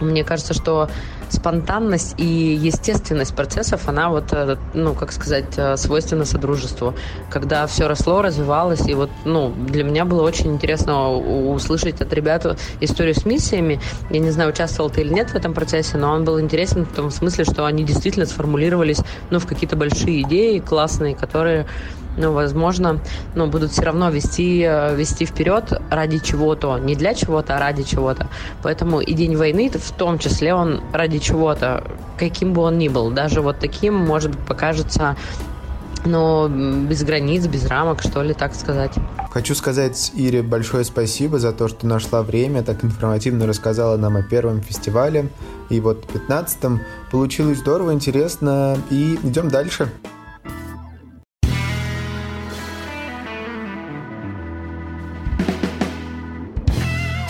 мне 0.00 0.24
кажется, 0.24 0.54
что 0.54 0.88
спонтанность 1.28 2.14
и 2.18 2.24
естественность 2.24 3.34
процессов, 3.34 3.88
она 3.88 4.10
вот, 4.10 4.32
э, 4.32 4.56
ну, 4.74 4.94
как 4.94 5.12
сказать, 5.12 5.56
э, 5.56 5.76
свойственна 5.76 6.24
содружеству. 6.24 6.94
Когда 7.30 7.66
все 7.66 7.88
росло, 7.88 8.22
развивалось, 8.22 8.86
и 8.86 8.94
вот, 8.94 9.10
ну, 9.24 9.52
для 9.56 9.84
меня 9.84 10.04
было 10.04 10.22
очень 10.22 10.54
интересно 10.54 11.10
услышать 11.10 12.00
от 12.00 12.12
ребят 12.12 12.58
историю 12.80 13.14
с 13.14 13.24
миссиями. 13.24 13.80
Я 14.10 14.20
не 14.20 14.30
знаю, 14.30 14.50
участвовал 14.50 14.90
ты 14.90 15.00
или 15.00 15.12
нет 15.12 15.30
в 15.30 15.34
этом 15.34 15.54
процессе, 15.54 15.96
но 15.96 16.12
он 16.12 16.24
был 16.24 16.40
интересен 16.40 16.84
в 16.84 16.94
том 16.94 17.10
смысле, 17.10 17.44
что 17.44 17.66
они 17.66 17.84
действительно 17.84 18.26
сформулировались, 18.26 19.00
ну, 19.30 19.38
в 19.38 19.46
какие-то 19.46 19.76
большие 19.76 20.22
идеи 20.22 20.58
классные, 20.58 21.14
которые 21.14 21.66
ну, 22.16 22.32
возможно, 22.32 23.00
ну, 23.34 23.46
будут 23.46 23.72
все 23.72 23.82
равно 23.82 24.10
вести, 24.10 24.62
э, 24.62 24.94
вести 24.96 25.26
вперед 25.26 25.72
ради 25.90 26.18
чего-то, 26.18 26.78
не 26.78 26.94
для 26.94 27.14
чего-то, 27.14 27.56
а 27.56 27.60
ради 27.60 27.82
чего-то. 27.82 28.28
Поэтому 28.62 29.00
и 29.00 29.12
День 29.12 29.36
войны, 29.36 29.70
в 29.70 29.92
том 29.92 30.18
числе, 30.18 30.54
он 30.54 30.80
ради 30.92 31.18
чего-то, 31.18 31.84
каким 32.18 32.52
бы 32.52 32.62
он 32.62 32.78
ни 32.78 32.88
был, 32.88 33.10
даже 33.10 33.40
вот 33.40 33.58
таким, 33.58 33.94
может 33.94 34.30
быть, 34.30 34.46
покажется 34.46 35.16
но 36.06 36.48
без 36.48 37.02
границ, 37.02 37.46
без 37.46 37.66
рамок, 37.66 38.00
что 38.00 38.22
ли, 38.22 38.32
так 38.32 38.54
сказать. 38.54 38.92
Хочу 39.30 39.54
сказать 39.54 40.12
Ире 40.14 40.42
большое 40.42 40.84
спасибо 40.84 41.38
за 41.38 41.52
то, 41.52 41.68
что 41.68 41.86
нашла 41.86 42.22
время, 42.22 42.62
так 42.62 42.84
информативно 42.84 43.46
рассказала 43.46 43.96
нам 43.96 44.16
о 44.16 44.22
первом 44.22 44.62
фестивале. 44.62 45.28
И 45.68 45.80
вот 45.80 46.04
15-м 46.06 46.80
получилось 47.10 47.58
здорово, 47.58 47.92
интересно. 47.92 48.78
И 48.90 49.18
идем 49.22 49.48
дальше. 49.48 49.90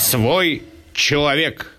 Свой 0.07 0.63
человек. 0.93 1.73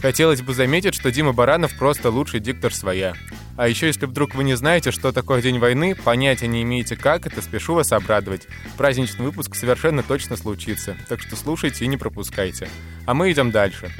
Хотелось 0.00 0.40
бы 0.40 0.54
заметить, 0.54 0.94
что 0.94 1.12
Дима 1.12 1.34
Баранов 1.34 1.76
просто 1.76 2.08
лучший 2.08 2.40
диктор 2.40 2.72
своя. 2.72 3.12
А 3.58 3.68
еще, 3.68 3.86
если 3.86 4.06
вдруг 4.06 4.34
вы 4.34 4.44
не 4.44 4.54
знаете, 4.54 4.90
что 4.90 5.12
такое 5.12 5.42
День 5.42 5.58
войны, 5.58 5.94
понятия 5.94 6.46
не 6.46 6.62
имеете 6.62 6.96
как 6.96 7.26
это, 7.26 7.42
спешу 7.42 7.74
вас 7.74 7.92
обрадовать. 7.92 8.46
Праздничный 8.78 9.26
выпуск 9.26 9.56
совершенно 9.56 10.02
точно 10.02 10.38
случится, 10.38 10.96
так 11.06 11.20
что 11.20 11.36
слушайте 11.36 11.84
и 11.84 11.88
не 11.88 11.98
пропускайте. 11.98 12.70
А 13.04 13.12
мы 13.12 13.30
идем 13.30 13.50
дальше. 13.50 13.90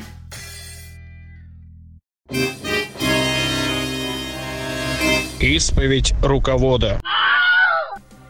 Исповедь 5.39 6.15
руковода. 6.23 6.99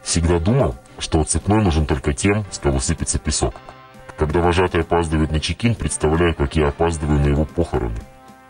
Всегда 0.02 0.40
думал, 0.40 0.76
что 0.98 1.20
отцепной 1.20 1.62
нужен 1.62 1.86
только 1.86 2.12
тем, 2.12 2.44
с 2.50 2.58
кого 2.58 2.80
сыпется 2.80 3.20
песок. 3.20 3.54
Когда 4.18 4.40
вожатый 4.40 4.80
опаздывает 4.80 5.30
на 5.30 5.38
чекин, 5.38 5.76
представляю, 5.76 6.34
как 6.34 6.56
я 6.56 6.68
опаздываю 6.68 7.20
на 7.20 7.26
его 7.26 7.44
похороны. 7.44 8.00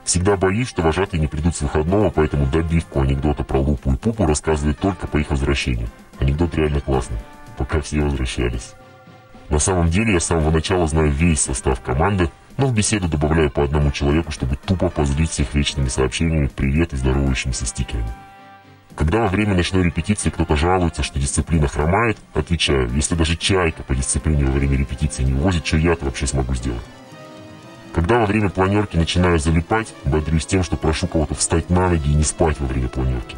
Всегда 0.03 0.39
боюсь, 0.39 0.69
что 0.69 0.81
вожатые 0.81 1.21
не 1.21 1.27
придут 1.27 1.55
с 1.55 1.61
выходного, 1.61 2.09
поэтому 2.09 2.47
добивку 2.47 3.03
анекдота 3.03 3.45
про 3.45 3.59
Лупу 3.59 3.93
и 3.93 3.97
Пупу 3.97 4.25
рассказывают 4.25 4.79
только 4.79 5.07
по 5.07 5.19
их 5.19 5.29
возвращению. 5.29 5.89
Анекдот 6.19 6.55
реально 6.55 6.81
классный, 6.81 7.19
пока 7.59 7.83
все 7.83 8.01
возвращались. 8.01 8.73
На 9.51 9.59
самом 9.59 9.91
деле 9.91 10.15
я 10.15 10.21
с 10.21 10.25
самого 10.25 10.51
начала 10.51 10.87
знаю 10.87 11.11
весь 11.11 11.43
состав 11.43 11.83
команды, 11.83 12.31
но 12.57 12.67
в 12.67 12.75
беседу 12.75 13.07
добавляю 13.07 13.51
по 13.51 13.63
одному 13.63 13.91
человеку, 13.91 14.33
чтобы 14.33 14.57
тупо 14.57 14.89
позлить 14.89 15.31
всех 15.31 15.55
вечными 15.55 15.89
сообщениями 15.89 16.47
«Привет» 16.47 16.95
и 16.95 16.97
здоровающимися 16.97 17.67
стикерами. 17.67 18.09
Когда 18.99 19.21
во 19.21 19.29
время 19.29 19.55
ночной 19.55 19.85
репетиции 19.85 20.29
кто-то 20.29 20.57
жалуется, 20.57 21.05
что 21.05 21.21
дисциплина 21.21 21.69
хромает, 21.69 22.19
отвечаю, 22.35 22.91
если 22.93 23.15
даже 23.15 23.37
чайка 23.37 23.85
по 23.85 23.95
дисциплине 23.95 24.45
во 24.45 24.51
время 24.51 24.77
репетиции 24.77 25.23
не 25.23 25.35
увозит, 25.35 25.65
что 25.65 25.77
я-то 25.77 26.05
вообще 26.05 26.27
смогу 26.27 26.53
сделать. 26.57 26.83
Когда 27.95 28.19
во 28.19 28.27
время 28.27 28.51
планерки 28.51 28.97
начинаю 28.97 29.39
залипать, 29.39 29.95
бодрюсь 30.05 30.47
тем, 30.47 30.65
что 30.65 30.77
прошу 30.77 31.07
кого-то 31.07 31.37
встать 31.37 31.71
на 31.71 31.89
ноги 31.91 32.11
и 32.11 32.15
не 32.15 32.25
спать 32.25 32.59
во 32.59 32.67
время 32.67 32.89
планерки. 32.89 33.37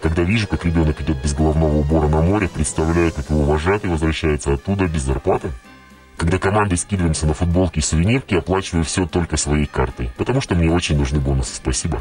Когда 0.00 0.22
вижу, 0.22 0.46
как 0.46 0.64
ребенок 0.64 1.00
идет 1.00 1.20
без 1.24 1.34
головного 1.34 1.78
убора 1.78 2.06
на 2.06 2.22
море, 2.22 2.48
представляю, 2.48 3.10
как 3.10 3.30
его 3.30 3.42
вожатый 3.42 3.90
возвращается 3.90 4.52
оттуда 4.52 4.86
без 4.86 5.02
зарплаты. 5.02 5.50
Когда 6.16 6.38
командой 6.38 6.78
скидываемся 6.78 7.26
на 7.26 7.34
футболки 7.34 7.80
и 7.80 7.82
сувенирки, 7.82 8.36
оплачиваю 8.36 8.84
все 8.84 9.06
только 9.06 9.36
своей 9.36 9.66
картой, 9.66 10.12
потому 10.16 10.40
что 10.40 10.54
мне 10.54 10.70
очень 10.70 10.96
нужны 10.96 11.18
бонусы, 11.18 11.56
спасибо. 11.56 12.00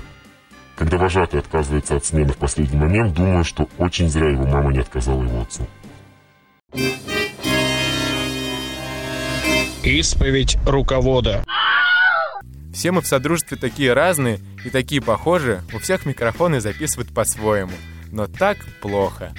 Когда 0.77 0.98
вожатый 1.00 1.39
отказывается 1.39 1.96
от 1.96 2.05
смены 2.05 2.34
в 2.34 2.38
последний 2.38 2.77
момент, 2.77 3.15
думаю, 3.15 3.43
что 3.43 3.67
очень 3.79 4.10
зря 4.10 4.29
его 4.29 4.46
мама 4.46 4.72
не 4.72 4.79
отказала 4.79 5.24
его 5.24 5.41
отцу. 5.41 5.67
Исповедь 9.84 10.57
руковода. 10.67 11.43
Все 12.72 12.91
мы 12.91 13.01
в 13.01 13.07
Содружестве 13.07 13.57
такие 13.57 13.93
разные 13.93 14.39
и 14.63 14.69
такие 14.69 15.01
похожие, 15.01 15.63
у 15.74 15.79
всех 15.79 16.05
микрофоны 16.05 16.62
записывают 16.62 17.12
по-своему. 17.12 17.74
Но 18.12 18.27
так 18.27 18.57
плохо. 18.79 19.34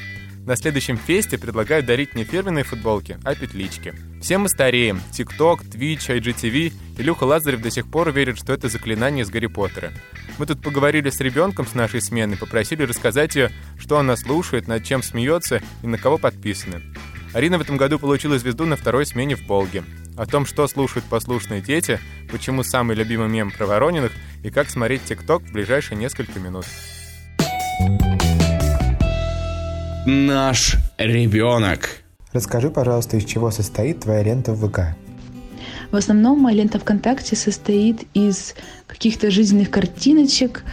На 0.48 0.56
следующем 0.56 0.96
фесте 0.96 1.36
предлагают 1.36 1.84
дарить 1.84 2.14
не 2.14 2.24
фирменные 2.24 2.64
футболки, 2.64 3.18
а 3.22 3.34
петлички. 3.34 3.92
Все 4.22 4.38
мы 4.38 4.48
стареем. 4.48 4.98
ТикТок, 5.12 5.62
Twitch, 5.62 6.08
IGTV. 6.08 6.72
Илюха 6.96 7.24
Лазарев 7.24 7.60
до 7.60 7.70
сих 7.70 7.86
пор 7.86 8.10
верит, 8.12 8.38
что 8.38 8.54
это 8.54 8.70
заклинание 8.70 9.24
из 9.24 9.28
Гарри 9.28 9.48
Поттера. 9.48 9.92
Мы 10.38 10.46
тут 10.46 10.62
поговорили 10.62 11.10
с 11.10 11.20
ребенком 11.20 11.66
с 11.66 11.74
нашей 11.74 12.00
смены, 12.00 12.38
попросили 12.38 12.84
рассказать 12.84 13.36
ее, 13.36 13.50
что 13.78 13.98
она 13.98 14.16
слушает, 14.16 14.68
над 14.68 14.84
чем 14.84 15.02
смеется 15.02 15.60
и 15.82 15.86
на 15.86 15.98
кого 15.98 16.16
подписаны. 16.16 16.80
Арина 17.34 17.58
в 17.58 17.60
этом 17.60 17.76
году 17.76 17.98
получила 17.98 18.38
звезду 18.38 18.64
на 18.64 18.76
второй 18.76 19.04
смене 19.04 19.36
в 19.36 19.46
Волге. 19.46 19.84
О 20.16 20.24
том, 20.24 20.46
что 20.46 20.66
слушают 20.66 21.04
послушные 21.04 21.60
дети, 21.60 22.00
почему 22.32 22.62
самый 22.62 22.96
любимый 22.96 23.28
мем 23.28 23.50
про 23.50 23.66
Ворониных 23.66 24.12
и 24.42 24.48
как 24.48 24.70
смотреть 24.70 25.04
ТикТок 25.04 25.42
в 25.42 25.52
ближайшие 25.52 25.98
несколько 25.98 26.40
минут. 26.40 26.64
Наш 30.10 30.76
ребенок. 30.96 32.02
Расскажи, 32.32 32.70
пожалуйста, 32.70 33.18
из 33.18 33.26
чего 33.26 33.50
состоит 33.50 34.00
твоя 34.00 34.22
лента 34.22 34.54
в 34.54 34.66
ВК. 34.66 34.96
В 35.90 35.96
основном 35.96 36.40
моя 36.40 36.56
лента 36.56 36.78
ВКонтакте 36.78 37.36
состоит 37.36 38.06
из 38.14 38.54
каких-то 38.86 39.30
жизненных 39.30 39.68
картиночек, 39.68 40.64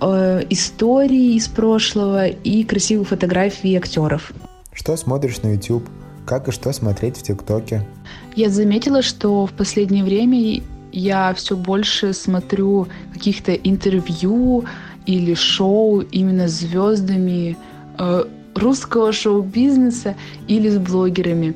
э, 0.00 0.42
историй 0.50 1.36
из 1.36 1.46
прошлого 1.46 2.26
и 2.26 2.64
красивых 2.64 3.10
фотографий 3.10 3.76
актеров. 3.76 4.32
Что 4.72 4.96
смотришь 4.96 5.40
на 5.42 5.52
YouTube? 5.52 5.88
Как 6.26 6.48
и 6.48 6.50
что 6.50 6.72
смотреть 6.72 7.18
в 7.18 7.22
ТикТоке? 7.22 7.86
Я 8.34 8.50
заметила, 8.50 9.02
что 9.02 9.46
в 9.46 9.52
последнее 9.52 10.02
время 10.02 10.60
я 10.90 11.32
все 11.34 11.56
больше 11.56 12.12
смотрю 12.12 12.88
каких-то 13.12 13.52
интервью 13.54 14.64
или 15.06 15.34
шоу 15.34 16.00
именно 16.00 16.48
с 16.48 16.54
звездами 16.54 17.56
э, 18.00 18.24
русского 18.54 19.12
шоу-бизнеса 19.12 20.14
или 20.48 20.68
с 20.68 20.78
блогерами. 20.78 21.54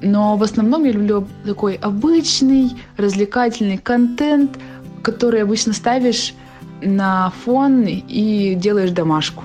Но 0.00 0.36
в 0.36 0.42
основном 0.42 0.84
я 0.84 0.92
люблю 0.92 1.26
такой 1.44 1.74
обычный, 1.74 2.72
развлекательный 2.96 3.78
контент, 3.78 4.58
который 5.02 5.42
обычно 5.42 5.72
ставишь 5.72 6.34
на 6.80 7.32
фон 7.44 7.84
и 7.86 8.54
делаешь 8.56 8.90
домашку. 8.90 9.44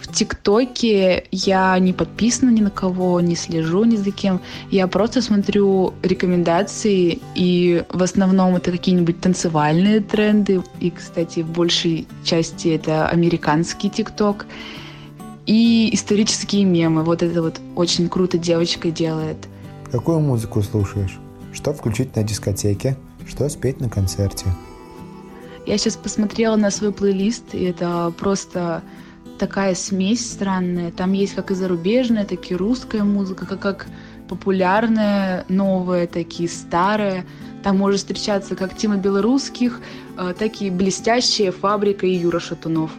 В 0.00 0.12
ТикТоке 0.12 1.24
я 1.30 1.78
не 1.78 1.92
подписана 1.92 2.50
ни 2.50 2.60
на 2.60 2.70
кого, 2.70 3.20
не 3.20 3.34
слежу 3.34 3.84
ни 3.84 3.96
за 3.96 4.10
кем. 4.10 4.40
Я 4.70 4.86
просто 4.86 5.22
смотрю 5.22 5.94
рекомендации, 6.02 7.20
и 7.34 7.84
в 7.88 8.02
основном 8.02 8.54
это 8.54 8.70
какие-нибудь 8.70 9.20
танцевальные 9.20 10.00
тренды. 10.00 10.62
И, 10.78 10.90
кстати, 10.90 11.40
в 11.40 11.50
большей 11.50 12.06
части 12.22 12.68
это 12.68 13.08
американский 13.08 13.88
ТикТок. 13.88 14.46
И 15.46 15.90
исторические 15.92 16.64
мемы. 16.64 17.02
Вот 17.02 17.22
это 17.22 17.42
вот 17.42 17.60
очень 17.76 18.08
круто 18.08 18.38
девочка 18.38 18.90
делает. 18.90 19.36
Какую 19.90 20.20
музыку 20.20 20.62
слушаешь? 20.62 21.18
Что 21.52 21.72
включить 21.72 22.16
на 22.16 22.22
дискотеке? 22.22 22.96
Что 23.26 23.48
спеть 23.48 23.80
на 23.80 23.88
концерте? 23.88 24.46
Я 25.66 25.78
сейчас 25.78 25.96
посмотрела 25.96 26.56
на 26.56 26.70
свой 26.70 26.92
плейлист, 26.92 27.54
и 27.54 27.64
это 27.64 28.12
просто 28.18 28.82
такая 29.38 29.74
смесь 29.74 30.30
странная. 30.30 30.90
Там 30.90 31.12
есть 31.12 31.34
как 31.34 31.50
и 31.50 31.54
зарубежная, 31.54 32.24
так 32.24 32.50
и 32.50 32.54
русская 32.54 33.02
музыка, 33.02 33.46
как, 33.46 33.60
как 33.60 33.86
популярная, 34.28 35.44
новая, 35.48 36.06
так 36.06 36.40
и 36.40 36.48
старая. 36.48 37.24
Там 37.62 37.78
может 37.78 38.00
встречаться 38.00 38.56
как 38.56 38.76
Тима 38.76 38.96
Белорусских, 38.96 39.80
э, 40.18 40.34
так 40.38 40.60
и 40.60 40.70
блестящая 40.70 41.50
фабрика 41.50 42.06
и 42.06 42.14
Юра 42.14 42.40
Шатунов. 42.40 42.90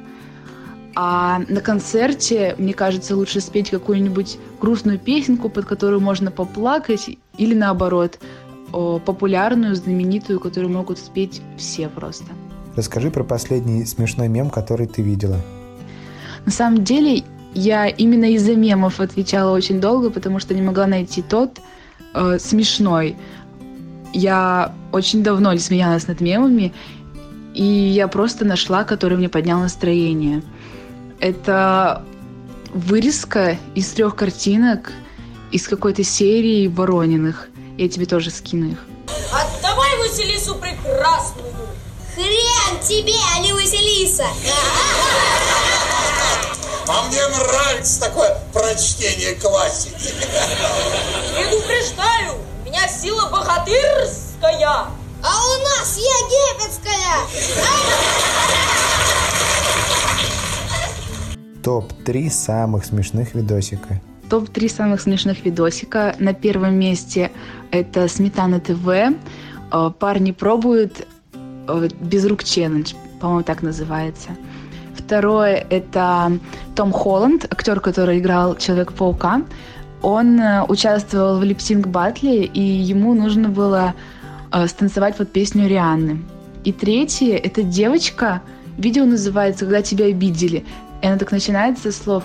А 0.95 1.39
на 1.49 1.59
концерте, 1.59 2.55
мне 2.57 2.73
кажется, 2.73 3.17
лучше 3.17 3.41
спеть 3.41 3.69
какую-нибудь 3.69 4.37
грустную 4.61 4.97
песенку, 4.97 5.49
под 5.49 5.65
которую 5.65 5.99
можно 5.99 6.31
поплакать, 6.31 7.09
или 7.37 7.53
наоборот, 7.53 8.19
популярную, 8.71 9.75
знаменитую, 9.75 10.39
которую 10.39 10.71
могут 10.71 10.97
спеть 10.99 11.41
все 11.57 11.89
просто. 11.89 12.25
Расскажи 12.75 13.11
про 13.11 13.23
последний 13.23 13.85
смешной 13.85 14.29
мем, 14.29 14.49
который 14.49 14.87
ты 14.87 15.01
видела. 15.01 15.37
На 16.45 16.51
самом 16.51 16.83
деле, 16.83 17.23
я 17.53 17.87
именно 17.87 18.25
из-за 18.33 18.55
мемов 18.55 18.99
отвечала 18.99 19.55
очень 19.55 19.79
долго, 19.81 20.09
потому 20.09 20.39
что 20.39 20.53
не 20.53 20.61
могла 20.61 20.87
найти 20.87 21.21
тот 21.21 21.59
э, 22.13 22.37
смешной. 22.39 23.15
Я 24.13 24.73
очень 24.91 25.23
давно 25.23 25.53
не 25.53 25.59
смеялась 25.59 26.07
над 26.07 26.21
мемами, 26.21 26.73
и 27.53 27.63
я 27.63 28.07
просто 28.07 28.45
нашла, 28.45 28.83
который 28.83 29.17
мне 29.17 29.29
поднял 29.29 29.59
настроение. 29.59 30.41
Это 31.19 32.03
вырезка 32.73 33.57
из 33.73 33.89
трех 33.89 34.15
картинок 34.15 34.91
из 35.51 35.67
какой-то 35.67 36.03
серии 36.03 36.67
Ворониных. 36.67 37.47
Я 37.77 37.87
тебе 37.89 38.05
тоже 38.05 38.31
скину 38.31 38.71
их. 38.71 38.79
Отдавай 39.31 39.97
Василису 39.97 40.55
прекрасную! 40.55 41.53
Хрен 42.13 42.79
тебе, 42.81 43.15
а 43.35 43.39
не 43.39 43.53
Василиса! 43.53 44.25
А 46.87 47.01
мне 47.07 47.27
нравится 47.29 47.99
такое 47.99 48.37
прочтение 48.53 49.33
классики. 49.35 50.13
Предупреждаю, 51.35 52.35
у 52.63 52.69
меня 52.69 52.87
сила 52.87 53.27
богатырская. 53.29 54.85
А 55.23 55.47
у 55.47 55.57
нас 55.63 55.97
египетская. 55.97 57.25
Топ-3 61.65 62.29
самых 62.29 62.85
смешных 62.85 63.33
видосика. 63.33 63.99
Топ-3 64.29 64.69
самых 64.69 65.01
смешных 65.01 65.43
видосика. 65.45 66.15
На 66.19 66.35
первом 66.35 66.75
месте 66.75 67.31
это 67.71 68.07
Сметана 68.07 68.59
ТВ. 68.59 68.87
Э, 68.87 69.91
парни 69.97 70.31
пробуют 70.31 71.07
э, 71.33 71.89
без 71.99 72.23
рук 72.27 72.43
челлендж, 72.43 72.93
по-моему, 73.19 73.41
так 73.41 73.63
называется. 73.63 74.29
Второе– 74.95 75.65
это 75.71 76.37
Том 76.75 76.91
Холланд, 76.91 77.45
актер, 77.45 77.79
который 77.79 78.19
играл 78.19 78.55
Человека-паука. 78.57 79.41
Он 80.03 80.39
э, 80.39 80.63
участвовал 80.67 81.39
в 81.39 81.43
липсинг 81.43 81.87
батле, 81.87 82.45
и 82.45 82.61
ему 82.61 83.15
нужно 83.15 83.49
было 83.49 83.95
станцевать 84.67 85.17
под 85.17 85.31
песню 85.31 85.67
Рианны. 85.67 86.21
И 86.63 86.71
третье– 86.71 87.35
это 87.43 87.63
девочка, 87.63 88.43
видео 88.77 89.05
называется 89.05 89.65
«Когда 89.65 89.81
тебя 89.81 90.05
обидели». 90.05 90.63
И 91.05 91.07
она 91.07 91.19
так 91.19 91.31
начинается 91.31 91.91
со 91.91 92.03
слов 92.03 92.23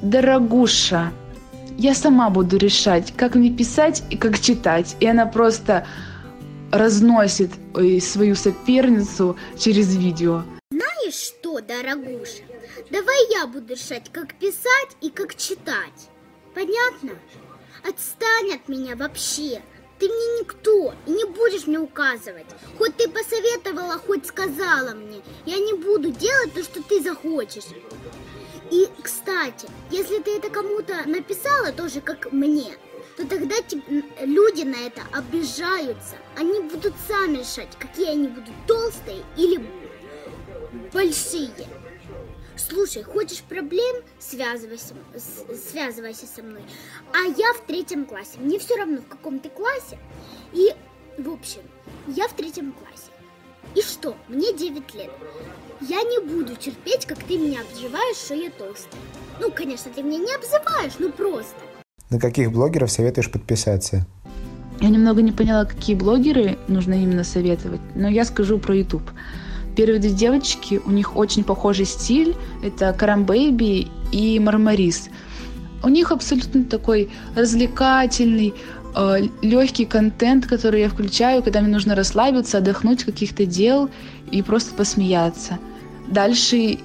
«Дорогуша, 0.00 1.12
я 1.76 1.94
сама 1.94 2.30
буду 2.30 2.56
решать, 2.58 3.12
как 3.16 3.34
мне 3.34 3.50
писать 3.50 4.04
и 4.08 4.16
как 4.16 4.38
читать». 4.38 4.94
И 5.00 5.06
она 5.08 5.26
просто 5.26 5.84
разносит 6.70 7.50
э, 7.74 7.98
свою 7.98 8.36
соперницу 8.36 9.36
через 9.58 9.96
видео. 9.96 10.44
Знаешь 10.70 11.14
что, 11.14 11.60
дорогуша, 11.60 12.44
давай 12.88 13.32
я 13.32 13.48
буду 13.48 13.74
решать, 13.74 14.08
как 14.12 14.34
писать 14.34 14.96
и 15.00 15.10
как 15.10 15.34
читать. 15.34 16.08
Понятно? 16.54 17.18
Отстань 17.82 18.52
от 18.54 18.68
меня 18.68 18.94
вообще. 18.94 19.60
Ты 20.04 20.10
мне 20.10 20.40
никто, 20.40 20.92
и 21.06 21.10
не 21.12 21.24
будешь 21.24 21.66
мне 21.66 21.78
указывать. 21.78 22.44
Хоть 22.76 22.94
ты 22.98 23.08
посоветовала, 23.08 23.96
хоть 23.96 24.26
сказала 24.26 24.90
мне. 24.90 25.22
Я 25.46 25.56
не 25.56 25.72
буду 25.72 26.10
делать 26.10 26.52
то, 26.52 26.62
что 26.62 26.82
ты 26.82 27.00
захочешь. 27.00 27.64
И, 28.70 28.86
кстати, 29.02 29.66
если 29.90 30.18
ты 30.18 30.36
это 30.36 30.50
кому-то 30.50 31.08
написала, 31.08 31.72
тоже 31.72 32.02
как 32.02 32.30
мне, 32.32 32.76
то 33.16 33.26
тогда 33.26 33.54
люди 34.20 34.64
на 34.64 34.76
это 34.76 35.00
обижаются. 35.10 36.16
Они 36.36 36.60
будут 36.60 36.92
сами 37.08 37.38
решать, 37.38 37.74
какие 37.78 38.10
они 38.10 38.28
будут 38.28 38.54
толстые 38.66 39.24
или 39.38 39.66
большие. 40.92 41.66
Слушай, 42.56 43.02
хочешь 43.02 43.42
проблем? 43.42 43.96
Связывайся, 44.18 44.94
связывайся 45.70 46.26
со 46.26 46.42
мной. 46.42 46.62
А 47.12 47.26
я 47.36 47.52
в 47.54 47.66
третьем 47.66 48.04
классе. 48.04 48.38
Мне 48.38 48.58
все 48.58 48.76
равно, 48.76 48.98
в 48.98 49.08
каком 49.08 49.40
ты 49.40 49.48
классе. 49.48 49.98
И, 50.52 50.68
в 51.18 51.30
общем, 51.30 51.62
я 52.06 52.28
в 52.28 52.32
третьем 52.34 52.72
классе. 52.72 53.10
И 53.74 53.80
что? 53.80 54.16
Мне 54.28 54.52
9 54.52 54.94
лет. 54.94 55.10
Я 55.80 56.02
не 56.02 56.20
буду 56.20 56.54
терпеть, 56.54 57.06
как 57.06 57.18
ты 57.18 57.36
меня 57.36 57.60
обзываешь, 57.62 58.16
что 58.16 58.34
я 58.34 58.50
толстая. 58.50 59.00
Ну, 59.40 59.50
конечно, 59.50 59.90
ты 59.92 60.02
меня 60.02 60.18
не 60.18 60.34
обзываешь, 60.34 60.92
ну 60.98 61.10
просто. 61.10 61.54
На 62.10 62.20
каких 62.20 62.52
блогеров 62.52 62.90
советуешь 62.90 63.30
подписаться? 63.30 64.06
Я 64.80 64.88
немного 64.88 65.22
не 65.22 65.32
поняла, 65.32 65.64
какие 65.64 65.96
блогеры 65.96 66.58
нужно 66.68 66.94
именно 66.94 67.24
советовать, 67.24 67.80
но 67.94 68.08
я 68.08 68.24
скажу 68.24 68.58
про 68.58 68.76
YouTube. 68.76 69.10
Первые 69.76 69.98
две 69.98 70.10
девочки, 70.10 70.80
у 70.84 70.90
них 70.90 71.16
очень 71.16 71.42
похожий 71.42 71.84
стиль. 71.84 72.36
Это 72.62 72.92
Карам 72.92 73.24
Бэйби 73.24 73.88
и 74.12 74.38
Мармарис. 74.38 75.08
У 75.82 75.88
них 75.88 76.12
абсолютно 76.12 76.64
такой 76.64 77.10
развлекательный, 77.34 78.54
э, 78.96 79.28
легкий 79.42 79.84
контент, 79.84 80.46
который 80.46 80.82
я 80.82 80.88
включаю, 80.88 81.42
когда 81.42 81.60
мне 81.60 81.72
нужно 81.72 81.94
расслабиться, 81.94 82.58
отдохнуть 82.58 83.00
от 83.00 83.06
каких-то 83.06 83.44
дел 83.46 83.90
и 84.30 84.42
просто 84.42 84.74
посмеяться. 84.74 85.58
Дальше 86.08 86.78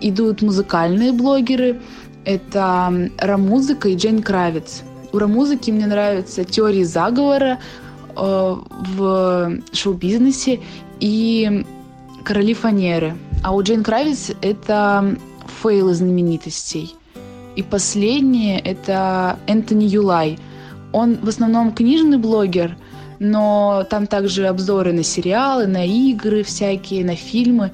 идут 0.00 0.42
музыкальные 0.42 1.12
блогеры. 1.12 1.80
Это 2.24 3.10
Рамузыка 3.18 3.88
и 3.88 3.96
Джейн 3.96 4.22
Кравиц. 4.22 4.82
У 5.12 5.18
Рамузыки 5.18 5.70
мне 5.70 5.86
нравятся 5.86 6.44
теории 6.44 6.84
заговора 6.84 7.58
э, 8.16 8.56
в 8.96 9.58
шоу-бизнесе 9.72 10.60
и 11.00 11.64
короли 12.24 12.54
фанеры. 12.54 13.16
А 13.42 13.54
у 13.54 13.62
Джейн 13.62 13.84
Кравиц 13.84 14.32
это 14.40 15.16
фейлы 15.62 15.94
знаменитостей. 15.94 16.96
И 17.54 17.62
последнее 17.62 18.58
это 18.58 19.38
Энтони 19.46 19.84
Юлай. 19.84 20.38
Он 20.92 21.16
в 21.22 21.28
основном 21.28 21.72
книжный 21.72 22.18
блогер, 22.18 22.76
но 23.18 23.86
там 23.90 24.06
также 24.06 24.46
обзоры 24.46 24.92
на 24.92 25.02
сериалы, 25.02 25.66
на 25.66 25.86
игры 25.86 26.42
всякие, 26.42 27.04
на 27.04 27.14
фильмы. 27.14 27.72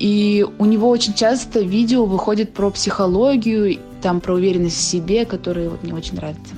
И 0.00 0.44
у 0.58 0.64
него 0.64 0.88
очень 0.88 1.14
часто 1.14 1.60
видео 1.60 2.04
выходит 2.04 2.52
про 2.52 2.70
психологию, 2.70 3.78
там 4.02 4.20
про 4.20 4.34
уверенность 4.34 4.78
в 4.78 4.82
себе, 4.82 5.24
которые 5.24 5.68
вот 5.68 5.82
мне 5.84 5.94
очень 5.94 6.16
нравятся. 6.16 6.54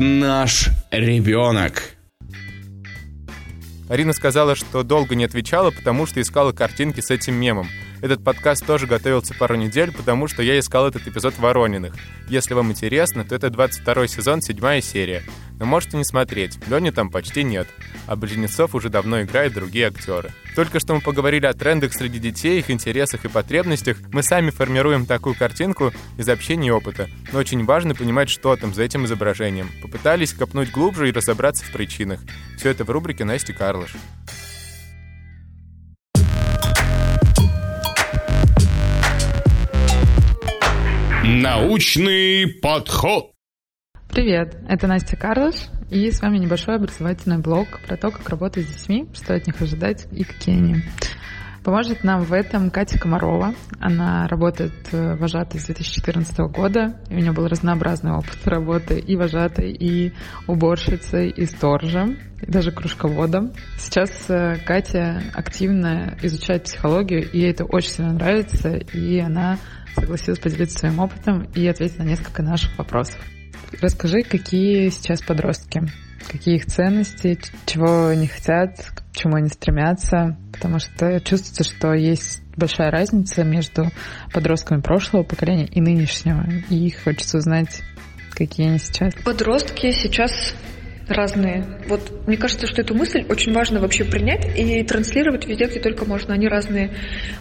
Наш 0.00 0.68
ребенок. 0.92 1.96
Арина 3.88 4.12
сказала, 4.12 4.54
что 4.54 4.84
долго 4.84 5.16
не 5.16 5.24
отвечала, 5.24 5.72
потому 5.72 6.06
что 6.06 6.20
искала 6.20 6.52
картинки 6.52 7.00
с 7.00 7.10
этим 7.10 7.34
мемом. 7.34 7.68
Этот 8.00 8.22
подкаст 8.22 8.64
тоже 8.64 8.86
готовился 8.86 9.34
пару 9.34 9.56
недель, 9.56 9.90
потому 9.92 10.28
что 10.28 10.40
я 10.44 10.56
искал 10.60 10.86
этот 10.86 11.08
эпизод 11.08 11.36
Ворониных. 11.38 11.96
Если 12.28 12.54
вам 12.54 12.70
интересно, 12.70 13.24
то 13.24 13.34
это 13.34 13.50
22 13.50 14.06
сезон, 14.06 14.40
7 14.40 14.80
серия. 14.82 15.24
Но 15.58 15.66
можете 15.66 15.96
не 15.96 16.04
смотреть, 16.04 16.60
Лёни 16.68 16.90
там 16.90 17.10
почти 17.10 17.42
нет, 17.42 17.66
а 18.08 18.16
близнецов 18.16 18.74
уже 18.74 18.88
давно 18.88 19.22
играют 19.22 19.52
другие 19.52 19.86
актеры. 19.86 20.30
Только 20.56 20.80
что 20.80 20.94
мы 20.94 21.00
поговорили 21.00 21.46
о 21.46 21.52
трендах 21.52 21.92
среди 21.92 22.18
детей, 22.18 22.58
их 22.58 22.70
интересах 22.70 23.24
и 23.26 23.28
потребностях. 23.28 23.98
Мы 24.12 24.22
сами 24.22 24.50
формируем 24.50 25.04
такую 25.04 25.34
картинку 25.34 25.92
из 26.16 26.28
общения 26.28 26.68
и 26.68 26.70
опыта. 26.70 27.08
Но 27.32 27.38
очень 27.38 27.64
важно 27.64 27.94
понимать, 27.94 28.30
что 28.30 28.56
там 28.56 28.72
за 28.72 28.82
этим 28.82 29.04
изображением. 29.04 29.70
Попытались 29.82 30.32
копнуть 30.32 30.72
глубже 30.72 31.08
и 31.08 31.12
разобраться 31.12 31.64
в 31.64 31.70
причинах. 31.70 32.20
Все 32.56 32.70
это 32.70 32.84
в 32.84 32.90
рубрике 32.90 33.24
Настя 33.24 33.52
Карлыш. 33.52 33.94
Научный 41.22 42.46
подход. 42.62 43.32
Привет, 44.08 44.56
это 44.66 44.86
Настя 44.86 45.16
Карлыш 45.16 45.56
и 45.90 46.10
с 46.10 46.20
вами 46.20 46.38
небольшой 46.38 46.76
образовательный 46.76 47.38
блог 47.38 47.80
про 47.86 47.96
то, 47.96 48.10
как 48.10 48.28
работать 48.28 48.66
с 48.66 48.74
детьми, 48.74 49.08
что 49.14 49.34
от 49.34 49.46
них 49.46 49.60
ожидать 49.60 50.06
и 50.12 50.24
какие 50.24 50.56
они. 50.56 50.82
Поможет 51.64 52.04
нам 52.04 52.22
в 52.22 52.32
этом 52.32 52.70
Катя 52.70 52.98
Комарова. 52.98 53.54
Она 53.78 54.26
работает 54.28 54.72
э, 54.92 55.16
вожатой 55.16 55.60
с 55.60 55.66
2014 55.66 56.38
года, 56.38 56.98
и 57.10 57.14
у 57.14 57.18
нее 57.18 57.32
был 57.32 57.46
разнообразный 57.46 58.12
опыт 58.12 58.38
работы 58.46 58.98
и 58.98 59.16
вожатой, 59.16 59.72
и 59.72 60.14
уборщицей, 60.46 61.28
и 61.28 61.44
сторожем, 61.44 62.16
и 62.40 62.50
даже 62.50 62.70
кружководом. 62.70 63.52
Сейчас 63.76 64.10
э, 64.30 64.56
Катя 64.64 65.22
активно 65.34 66.16
изучает 66.22 66.64
психологию, 66.64 67.30
и 67.30 67.40
ей 67.40 67.50
это 67.50 67.64
очень 67.64 67.90
сильно 67.90 68.12
нравится, 68.12 68.70
и 68.70 69.18
она 69.18 69.58
согласилась 69.94 70.38
поделиться 70.38 70.78
своим 70.78 71.00
опытом 71.00 71.48
и 71.54 71.66
ответить 71.66 71.98
на 71.98 72.04
несколько 72.04 72.42
наших 72.42 72.78
вопросов. 72.78 73.20
Расскажи, 73.80 74.22
какие 74.22 74.88
сейчас 74.90 75.22
подростки? 75.22 75.82
Какие 76.26 76.56
их 76.56 76.66
ценности, 76.66 77.38
чего 77.64 78.08
они 78.08 78.26
хотят, 78.26 78.76
к 78.94 79.16
чему 79.16 79.36
они 79.36 79.48
стремятся? 79.48 80.36
Потому 80.52 80.78
что 80.78 81.20
чувствуется, 81.20 81.64
что 81.64 81.94
есть 81.94 82.42
большая 82.56 82.90
разница 82.90 83.44
между 83.44 83.90
подростками 84.32 84.80
прошлого 84.80 85.22
поколения 85.22 85.66
и 85.66 85.80
нынешнего. 85.80 86.44
И 86.68 86.90
хочется 86.90 87.38
узнать, 87.38 87.82
какие 88.32 88.68
они 88.68 88.78
сейчас. 88.78 89.14
Подростки 89.24 89.90
сейчас 89.92 90.54
разные. 91.08 91.64
Вот 91.88 92.26
мне 92.26 92.36
кажется, 92.36 92.66
что 92.66 92.82
эту 92.82 92.94
мысль 92.94 93.24
очень 93.28 93.52
важно 93.52 93.80
вообще 93.80 94.04
принять 94.04 94.46
и 94.58 94.82
транслировать 94.84 95.46
везде, 95.46 95.64
где 95.64 95.80
только 95.80 96.04
можно. 96.04 96.34
Они 96.34 96.48
разные. 96.48 96.94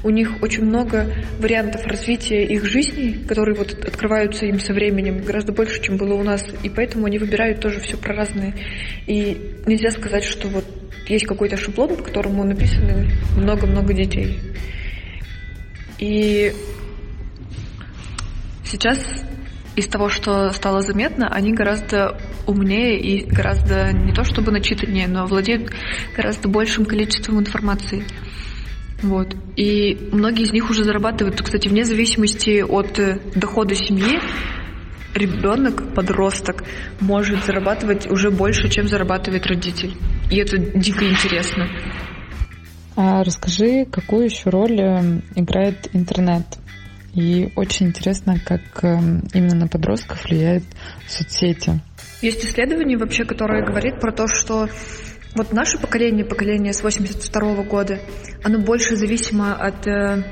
У 0.03 0.09
них 0.09 0.41
очень 0.41 0.63
много 0.63 1.13
вариантов 1.39 1.85
развития 1.85 2.45
их 2.45 2.65
жизни, 2.65 3.25
которые 3.27 3.55
вот 3.55 3.73
открываются 3.73 4.45
им 4.45 4.59
со 4.59 4.73
временем 4.73 5.21
гораздо 5.23 5.51
больше, 5.51 5.81
чем 5.81 5.97
было 5.97 6.13
у 6.13 6.23
нас. 6.23 6.43
И 6.63 6.69
поэтому 6.69 7.05
они 7.05 7.17
выбирают 7.17 7.59
тоже 7.59 7.79
все 7.79 7.97
про 7.97 8.15
разные. 8.15 8.53
И 9.05 9.37
нельзя 9.65 9.91
сказать, 9.91 10.23
что 10.23 10.47
вот 10.47 10.65
есть 11.07 11.25
какой-то 11.25 11.57
шаблон, 11.57 11.95
по 11.95 12.03
которому 12.03 12.43
написано 12.43 13.07
много-много 13.35 13.93
детей. 13.93 14.39
И 15.99 16.53
сейчас 18.65 18.99
из 19.77 19.87
того, 19.87 20.09
что 20.09 20.49
стало 20.53 20.81
заметно, 20.81 21.29
они 21.29 21.53
гораздо 21.53 22.19
умнее 22.47 22.99
и 22.99 23.23
гораздо 23.23 23.93
не 23.93 24.11
то 24.11 24.23
чтобы 24.23 24.51
начитаннее, 24.51 25.07
но 25.07 25.27
владеют 25.27 25.71
гораздо 26.15 26.49
большим 26.49 26.83
количеством 26.85 27.39
информации. 27.39 28.03
Вот. 29.03 29.35
И 29.55 30.09
многие 30.11 30.45
из 30.45 30.51
них 30.51 30.71
уже 30.71 30.83
зарабатывают, 30.83 31.39
кстати, 31.39 31.67
вне 31.67 31.85
зависимости 31.85 32.61
от 32.61 32.97
э, 32.97 33.19
дохода 33.35 33.75
семьи, 33.75 34.19
ребенок, 35.13 35.93
подросток, 35.93 36.63
может 36.99 37.45
зарабатывать 37.45 38.09
уже 38.09 38.31
больше, 38.31 38.69
чем 38.69 38.87
зарабатывает 38.87 39.45
родитель. 39.45 39.93
И 40.31 40.37
это 40.37 40.57
дико 40.57 41.07
интересно. 41.07 41.67
А 42.95 43.23
расскажи, 43.23 43.85
какую 43.85 44.25
еще 44.25 44.49
роль 44.49 44.81
э, 44.81 45.21
играет 45.35 45.87
интернет 45.93 46.45
и 47.17 47.49
очень 47.55 47.87
интересно, 47.87 48.39
как 48.45 48.61
эм, 48.83 49.23
именно 49.33 49.55
на 49.55 49.67
подростков 49.67 50.23
влияют 50.25 50.63
соцсети. 51.07 51.79
Есть 52.21 52.45
исследование 52.45 52.95
вообще, 52.95 53.25
которое 53.25 53.65
говорит 53.65 53.99
про 53.99 54.11
то, 54.11 54.27
что 54.27 54.69
вот 55.33 55.51
наше 55.51 55.79
поколение, 55.79 56.23
поколение 56.23 56.73
с 56.73 56.83
82 56.83 57.41
-го 57.41 57.63
года, 57.63 57.99
оно 58.43 58.59
больше 58.59 58.95
зависимо 58.95 59.55
от 59.55 59.87
э, 59.87 60.23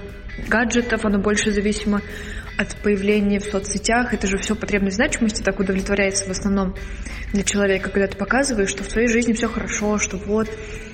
гаджетов, 0.48 1.06
оно 1.06 1.18
больше 1.18 1.52
зависимо 1.52 2.02
от 2.56 2.76
появления 2.84 3.40
в 3.40 3.46
соцсетях. 3.46 4.14
Это 4.14 4.28
же 4.28 4.38
все 4.38 4.56
потребность 4.56 4.98
значимости 4.98 5.42
так 5.42 5.60
удовлетворяется 5.60 6.26
в 6.26 6.30
основном 6.30 6.76
для 7.34 7.44
человека, 7.44 7.90
когда 7.90 8.08
ты 8.08 8.16
показываешь, 8.16 8.70
что 8.70 8.84
в 8.84 8.88
твоей 8.88 9.08
жизни 9.08 9.34
все 9.34 9.50
хорошо, 9.50 9.98
что 9.98 10.18
вот 10.18 10.50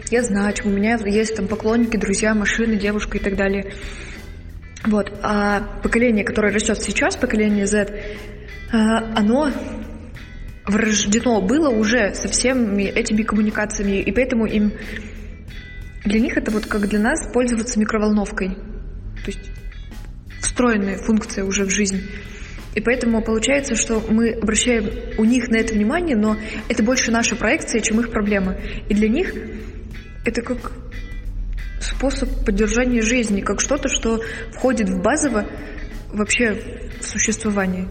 я 0.10 0.24
значим, 0.24 0.68
у 0.68 0.74
меня 0.74 0.98
есть 1.06 1.36
там 1.36 1.48
поклонники, 1.48 1.98
друзья, 1.98 2.34
машины, 2.34 2.78
девушка 2.78 3.18
и 3.18 3.22
так 3.22 3.36
далее. 3.36 3.74
Вот. 4.86 5.12
А 5.22 5.62
поколение, 5.84 6.24
которое 6.24 6.54
растет 6.54 6.82
сейчас, 6.82 7.16
поколение 7.16 7.68
Z, 7.68 7.94
а, 8.72 9.18
оно 9.18 9.52
врождено 10.66 11.42
было 11.42 11.70
уже 11.70 12.14
со 12.14 12.28
всеми 12.28 12.84
этими 12.84 13.24
коммуникациями, 13.24 14.02
и 14.02 14.12
поэтому 14.12 14.46
им 14.46 14.74
для 16.06 16.20
них 16.20 16.38
это 16.38 16.52
вот 16.52 16.66
как 16.66 16.88
для 16.88 17.00
нас 17.00 17.32
пользоваться 17.32 17.80
микроволновкой. 17.80 18.56
То 19.24 19.28
есть 19.28 19.52
встроенная 20.40 20.98
функция 20.98 21.44
уже 21.46 21.66
в 21.66 21.70
жизнь. 21.70 22.02
И 22.74 22.80
поэтому 22.80 23.22
получается, 23.22 23.76
что 23.76 24.02
мы 24.10 24.32
обращаем 24.32 24.90
у 25.18 25.26
них 25.26 25.50
на 25.50 25.58
это 25.58 25.74
внимание, 25.74 26.16
но 26.16 26.38
это 26.70 26.84
больше 26.84 27.12
наша 27.12 27.36
проекция, 27.36 27.82
чем 27.82 28.00
их 28.00 28.12
проблема. 28.12 28.56
И 28.88 28.94
для 28.94 29.10
них 29.10 29.34
это 30.26 30.42
как 30.42 30.72
способ 31.82 32.46
поддержания 32.46 33.02
жизни, 33.02 33.42
как 33.42 33.60
что-то, 33.60 33.90
что 33.90 34.22
входит 34.54 34.90
в 34.90 35.02
базово 35.02 35.48
вообще 36.14 36.54
в 37.00 37.06
существование. 37.06 37.90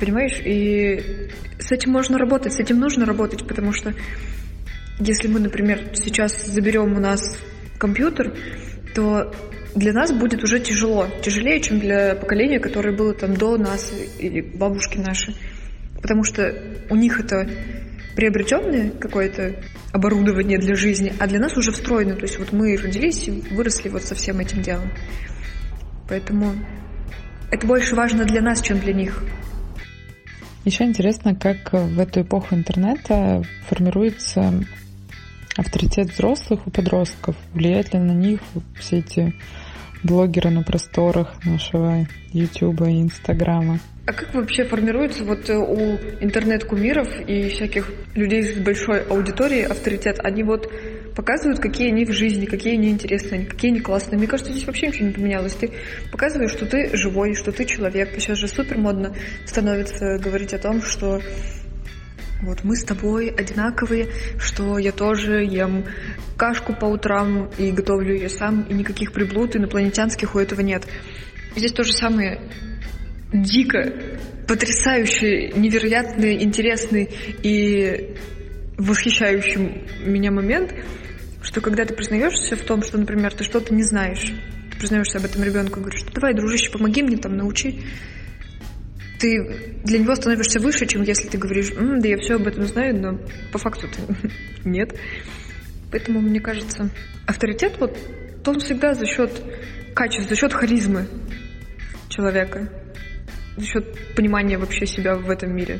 Понимаешь? 0.00 0.40
И 0.44 1.30
с 1.58 1.70
этим 1.70 1.92
можно 1.92 2.18
работать, 2.18 2.54
с 2.54 2.58
этим 2.58 2.78
нужно 2.78 3.06
работать, 3.06 3.46
потому 3.46 3.72
что 3.72 3.94
если 4.98 5.28
мы, 5.28 5.40
например, 5.40 5.90
сейчас 5.94 6.46
заберем 6.46 6.96
у 6.96 7.00
нас 7.00 7.20
компьютер, 7.78 8.34
то 8.94 9.32
для 9.74 9.92
нас 9.92 10.12
будет 10.12 10.42
уже 10.42 10.60
тяжело. 10.60 11.06
Тяжелее, 11.22 11.60
чем 11.60 11.80
для 11.80 12.14
поколения, 12.14 12.60
которое 12.60 12.94
было 12.94 13.14
там 13.14 13.34
до 13.34 13.56
нас 13.56 13.92
или 14.18 14.40
бабушки 14.40 14.98
наши. 14.98 15.34
Потому 16.00 16.24
что 16.24 16.54
у 16.90 16.96
них 16.96 17.20
это 17.20 17.48
приобретенное 18.16 18.90
какое-то 18.90 19.56
оборудование 19.92 20.58
для 20.58 20.74
жизни, 20.74 21.12
а 21.18 21.26
для 21.26 21.40
нас 21.40 21.56
уже 21.56 21.72
встроено. 21.72 22.14
То 22.14 22.22
есть 22.22 22.38
вот 22.38 22.52
мы 22.52 22.76
родились 22.76 23.28
и 23.28 23.30
выросли 23.54 23.88
вот 23.88 24.02
со 24.02 24.14
всем 24.14 24.38
этим 24.38 24.62
делом. 24.62 24.90
Поэтому 26.08 26.54
это 27.50 27.66
больше 27.66 27.94
важно 27.94 28.24
для 28.24 28.40
нас, 28.42 28.60
чем 28.60 28.78
для 28.78 28.92
них. 28.92 29.22
Еще 30.64 30.84
интересно, 30.84 31.34
как 31.34 31.72
в 31.72 31.98
эту 31.98 32.22
эпоху 32.22 32.54
интернета 32.54 33.42
формируется 33.66 34.64
авторитет 35.56 36.10
взрослых 36.12 36.66
у 36.66 36.70
подростков. 36.70 37.36
Влияет 37.52 37.92
ли 37.92 38.00
на 38.00 38.12
них 38.12 38.40
все 38.78 38.98
эти 38.98 39.34
блогеры 40.02 40.50
на 40.50 40.62
просторах 40.62 41.34
нашего 41.44 42.06
Ютуба 42.32 42.88
и 42.88 43.02
Инстаграма? 43.02 43.78
А 44.04 44.12
как 44.12 44.34
вообще 44.34 44.64
формируется 44.64 45.22
вот 45.24 45.48
э, 45.48 45.56
у 45.56 45.96
интернет-кумиров 46.20 47.08
и 47.20 47.48
всяких 47.48 47.88
людей 48.16 48.42
с 48.42 48.58
большой 48.58 49.02
аудиторией 49.02 49.64
авторитет? 49.64 50.18
Они 50.24 50.42
вот 50.42 50.68
показывают, 51.14 51.60
какие 51.60 51.88
они 51.88 52.04
в 52.04 52.12
жизни, 52.12 52.46
какие 52.46 52.74
они 52.74 52.90
интересные, 52.90 53.46
какие 53.46 53.70
они 53.70 53.80
классные. 53.80 54.18
Мне 54.18 54.26
кажется, 54.26 54.52
здесь 54.52 54.66
вообще 54.66 54.88
ничего 54.88 55.06
не 55.06 55.12
поменялось. 55.12 55.54
Ты 55.54 55.70
показываешь, 56.10 56.50
что 56.50 56.66
ты 56.66 56.96
живой, 56.96 57.34
что 57.34 57.52
ты 57.52 57.64
человек. 57.64 58.10
Сейчас 58.18 58.38
же 58.38 58.48
супер 58.48 58.76
модно 58.78 59.14
становится 59.46 60.18
говорить 60.18 60.52
о 60.52 60.58
том, 60.58 60.82
что 60.82 61.20
вот 62.42 62.64
мы 62.64 62.76
с 62.76 62.84
тобой 62.84 63.28
одинаковые, 63.28 64.08
что 64.38 64.78
я 64.78 64.92
тоже 64.92 65.44
ем 65.44 65.84
кашку 66.36 66.74
по 66.74 66.86
утрам 66.86 67.50
и 67.56 67.70
готовлю 67.70 68.14
ее 68.14 68.28
сам, 68.28 68.62
и 68.62 68.74
никаких 68.74 69.12
приблуд 69.12 69.54
инопланетянских 69.54 70.34
у 70.34 70.38
этого 70.38 70.60
нет. 70.60 70.86
Здесь 71.54 71.72
то 71.72 71.84
же 71.84 71.92
самое 71.92 72.40
дико 73.32 73.92
потрясающий, 74.48 75.52
невероятный, 75.56 76.42
интересный 76.42 77.08
и 77.42 78.16
восхищающий 78.76 79.84
меня 80.04 80.32
момент, 80.32 80.74
что 81.42 81.60
когда 81.60 81.84
ты 81.84 81.94
признаешься 81.94 82.56
в 82.56 82.62
том, 82.62 82.82
что, 82.82 82.98
например, 82.98 83.32
ты 83.34 83.44
что-то 83.44 83.72
не 83.72 83.82
знаешь, 83.82 84.32
ты 84.70 84.78
признаешься 84.78 85.18
об 85.18 85.24
этом 85.24 85.44
ребенку, 85.44 85.80
говоришь, 85.80 86.04
давай, 86.12 86.34
дружище, 86.34 86.70
помоги 86.72 87.02
мне 87.02 87.16
там, 87.16 87.36
научи. 87.36 87.82
Ты 89.22 89.78
для 89.84 90.00
него 90.00 90.16
становишься 90.16 90.58
выше, 90.58 90.84
чем 90.86 91.02
если 91.02 91.28
ты 91.28 91.38
говоришь, 91.38 91.70
М, 91.76 92.00
да 92.00 92.08
я 92.08 92.16
все 92.18 92.34
об 92.34 92.48
этом 92.48 92.64
знаю, 92.64 93.00
но 93.00 93.20
по 93.52 93.58
факту 93.58 93.86
ты 93.86 94.30
нет. 94.68 94.98
Поэтому, 95.92 96.20
мне 96.20 96.40
кажется, 96.40 96.90
авторитет, 97.24 97.76
вот, 97.78 97.96
то 98.42 98.50
он 98.50 98.58
всегда 98.58 98.94
за 98.94 99.06
счет 99.06 99.30
качества, 99.94 100.34
за 100.34 100.40
счет 100.40 100.52
харизмы 100.52 101.06
человека 102.08 102.68
за 103.56 103.64
счет 103.64 104.14
понимания 104.16 104.58
вообще 104.58 104.86
себя 104.86 105.14
в 105.14 105.30
этом 105.30 105.54
мире. 105.54 105.78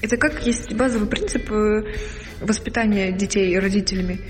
Это 0.00 0.16
как 0.16 0.46
есть 0.46 0.72
базовый 0.74 1.08
принцип 1.08 1.50
э, 1.50 1.82
воспитания 2.40 3.12
детей 3.12 3.58
родителями 3.58 4.20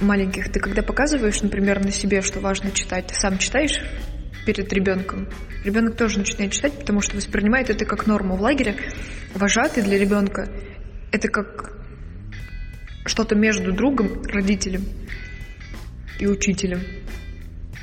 маленьких. 0.00 0.50
Ты 0.50 0.60
когда 0.60 0.82
показываешь, 0.82 1.42
например, 1.42 1.84
на 1.84 1.90
себе, 1.90 2.22
что 2.22 2.40
важно 2.40 2.70
читать, 2.70 3.08
ты 3.08 3.14
сам 3.14 3.38
читаешь 3.38 3.80
перед 4.44 4.72
ребенком. 4.72 5.28
Ребенок 5.64 5.96
тоже 5.96 6.18
начинает 6.18 6.52
читать, 6.52 6.78
потому 6.78 7.00
что 7.00 7.16
воспринимает 7.16 7.70
это 7.70 7.84
как 7.84 8.06
норму. 8.06 8.36
В 8.36 8.42
лагере 8.42 8.76
вожатый 9.34 9.82
для 9.82 9.98
ребенка 9.98 10.48
это 11.10 11.28
как 11.28 11.78
что-то 13.04 13.34
между 13.34 13.72
другом, 13.72 14.22
родителем 14.22 14.84
и 16.18 16.26
учителем. 16.26 16.80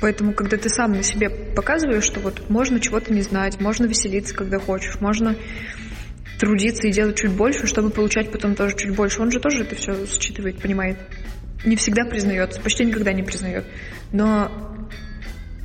Поэтому, 0.00 0.32
когда 0.32 0.56
ты 0.56 0.68
сам 0.70 0.92
на 0.92 1.02
себе 1.02 1.28
показываешь, 1.28 2.04
что 2.04 2.20
вот 2.20 2.48
можно 2.48 2.80
чего-то 2.80 3.12
не 3.12 3.20
знать, 3.20 3.60
можно 3.60 3.84
веселиться, 3.84 4.34
когда 4.34 4.58
хочешь, 4.58 4.98
можно 5.00 5.36
трудиться 6.38 6.88
и 6.88 6.92
делать 6.92 7.16
чуть 7.16 7.32
больше, 7.32 7.66
чтобы 7.66 7.90
получать 7.90 8.32
потом 8.32 8.54
тоже 8.54 8.74
чуть 8.76 8.96
больше. 8.96 9.20
Он 9.20 9.30
же 9.30 9.40
тоже 9.40 9.62
это 9.62 9.76
все 9.76 10.06
считывает, 10.06 10.60
понимает. 10.60 10.98
Не 11.66 11.76
всегда 11.76 12.06
признается, 12.06 12.60
почти 12.62 12.86
никогда 12.86 13.12
не 13.12 13.22
признает. 13.22 13.66
Но 14.10 14.88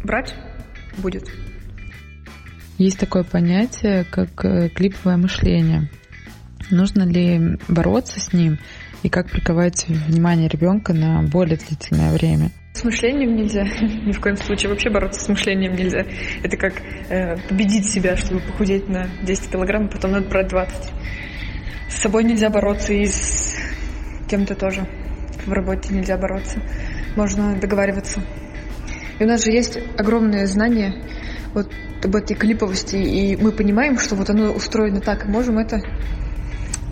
брать 0.04 0.36
будет. 0.98 1.30
Есть 2.78 3.00
такое 3.00 3.24
понятие, 3.24 4.04
как 4.04 4.44
э, 4.44 4.70
клиповое 4.70 5.18
мышление. 5.18 5.90
Нужно 6.72 7.04
ли 7.04 7.58
бороться 7.70 8.20
с 8.20 8.34
ним 8.34 8.58
и 9.04 9.10
как 9.10 9.30
приковать 9.30 9.86
внимание 9.88 10.50
ребенка 10.50 10.94
на 10.94 11.24
более 11.24 11.58
длительное 11.58 12.12
время? 12.12 12.52
С 12.74 12.84
мышлением 12.84 13.36
нельзя. 13.36 13.64
Ни 13.82 14.12
в 14.12 14.20
коем 14.20 14.36
случае. 14.36 14.70
Вообще 14.70 14.90
бороться 14.90 15.22
с 15.22 15.30
мышлением 15.30 15.76
нельзя. 15.76 16.06
Это 16.44 16.58
как 16.58 16.74
э, 17.10 17.38
победить 17.48 17.86
себя, 17.86 18.18
чтобы 18.18 18.42
похудеть 18.42 18.90
на 18.90 19.08
10 19.24 19.52
килограмм, 19.52 19.88
потом 19.88 20.12
надо 20.12 20.28
брать 20.28 20.50
20. 20.50 20.92
С 21.90 21.96
собой 22.02 22.26
нельзя 22.26 22.50
бороться 22.50 22.92
и 22.92 23.06
с 23.06 23.56
кем-то 24.28 24.56
тоже. 24.56 24.86
В 25.46 25.54
работе 25.54 25.94
нельзя 25.94 26.18
бороться. 26.18 26.62
Можно 27.16 27.56
договариваться. 27.58 28.22
И 29.20 29.24
у 29.24 29.28
нас 29.28 29.44
же 29.44 29.52
есть 29.52 29.80
огромное 29.98 30.46
знание 30.46 31.02
вот 31.54 31.72
об 32.04 32.16
этой 32.16 32.36
клиповости, 32.36 32.98
и 32.98 33.38
мы 33.38 33.52
понимаем, 33.52 33.98
что 33.98 34.16
вот 34.16 34.30
оно 34.30 34.52
устроено 34.52 35.00
так, 35.00 35.26
и 35.26 35.30
можем 35.30 35.58
это 35.58 35.82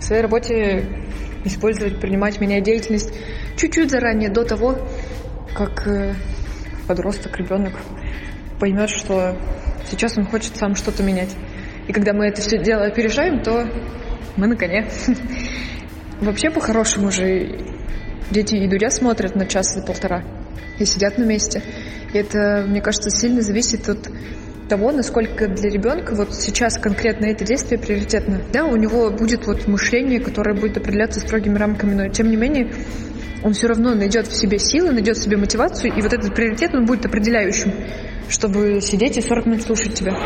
в 0.00 0.02
своей 0.02 0.22
работе 0.22 0.86
использовать, 1.44 2.00
принимать, 2.00 2.40
менять 2.40 2.64
деятельность 2.64 3.12
чуть-чуть 3.56 3.90
заранее, 3.90 4.30
до 4.30 4.44
того, 4.44 4.78
как 5.54 5.86
э, 5.86 6.14
подросток, 6.88 7.36
ребенок 7.38 7.74
поймет, 8.58 8.88
что 8.88 9.38
сейчас 9.88 10.16
он 10.16 10.24
хочет 10.24 10.56
сам 10.56 10.74
что-то 10.74 11.02
менять. 11.02 11.36
И 11.86 11.92
когда 11.92 12.14
мы 12.14 12.26
это 12.26 12.40
все 12.40 12.58
дело 12.58 12.86
опережаем, 12.86 13.42
то 13.42 13.68
мы 14.36 14.46
на 14.46 14.56
коне. 14.56 14.88
Вообще, 16.20 16.50
по-хорошему 16.50 17.10
же, 17.10 17.58
дети 18.30 18.56
и 18.56 18.66
дудя 18.66 18.90
смотрят 18.90 19.36
на 19.36 19.46
час 19.46 19.76
или 19.76 19.84
полтора 19.84 20.24
и 20.78 20.84
сидят 20.84 21.18
на 21.18 21.24
месте. 21.24 21.62
И 22.12 22.18
это, 22.18 22.64
мне 22.66 22.80
кажется, 22.80 23.10
сильно 23.10 23.42
зависит 23.42 23.88
от 23.88 24.08
того, 24.68 24.92
насколько 24.92 25.46
для 25.48 25.70
ребенка 25.70 26.14
вот 26.14 26.34
сейчас 26.34 26.78
конкретно 26.78 27.26
это 27.26 27.44
действие 27.44 27.78
приоритетно. 27.78 28.40
Да, 28.52 28.64
у 28.64 28.76
него 28.76 29.10
будет 29.10 29.46
вот 29.46 29.66
мышление, 29.66 30.20
которое 30.20 30.54
будет 30.54 30.76
определяться 30.76 31.20
строгими 31.20 31.58
рамками, 31.58 31.94
но 31.94 32.08
тем 32.08 32.30
не 32.30 32.36
менее 32.36 32.72
он 33.42 33.52
все 33.52 33.66
равно 33.66 33.94
найдет 33.94 34.26
в 34.26 34.34
себе 34.34 34.58
силы, 34.58 34.92
найдет 34.92 35.18
в 35.18 35.22
себе 35.22 35.36
мотивацию, 35.36 35.92
и 35.94 36.00
вот 36.00 36.12
этот 36.12 36.34
приоритет, 36.34 36.74
он 36.74 36.86
будет 36.86 37.04
определяющим, 37.04 37.72
чтобы 38.28 38.80
сидеть 38.80 39.18
и 39.18 39.20
40 39.20 39.46
минут 39.46 39.62
слушать 39.62 39.94
тебя. 39.94 40.16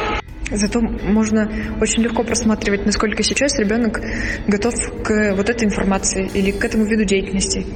Зато 0.51 0.81
можно 0.81 1.51
очень 1.81 2.03
легко 2.03 2.23
просматривать, 2.23 2.87
насколько 2.87 3.23
сейчас 3.23 3.59
ребенок 3.59 4.01
готов 4.47 4.75
к 5.03 5.35
вот 5.37 5.51
этой 5.51 5.65
информации 5.65 6.31
или 6.33 6.53
к 6.53 6.65
этому 6.65 6.85
виду 6.85 7.05
деятельности. 7.05 7.67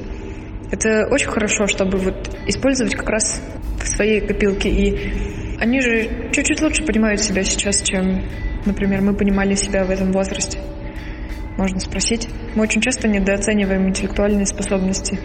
Это 0.72 1.06
очень 1.10 1.28
хорошо, 1.28 1.68
чтобы 1.68 1.98
вот 1.98 2.36
использовать 2.48 2.96
как 2.96 3.08
раз 3.08 3.40
в 3.78 3.86
своей 3.86 4.20
копилке. 4.20 4.68
И 4.68 5.58
они 5.60 5.80
же 5.80 6.30
чуть-чуть 6.32 6.60
лучше 6.60 6.84
понимают 6.84 7.20
себя 7.20 7.44
сейчас, 7.44 7.82
чем, 7.82 8.24
например, 8.66 9.02
мы 9.02 9.14
понимали 9.14 9.54
себя 9.54 9.84
в 9.84 9.90
этом 9.90 10.10
возрасте 10.10 10.58
можно 11.56 11.78
спросить. 11.80 12.28
Мы 12.54 12.62
очень 12.62 12.80
часто 12.80 13.08
недооцениваем 13.08 13.88
интеллектуальные 13.88 14.46
способности, 14.46 15.18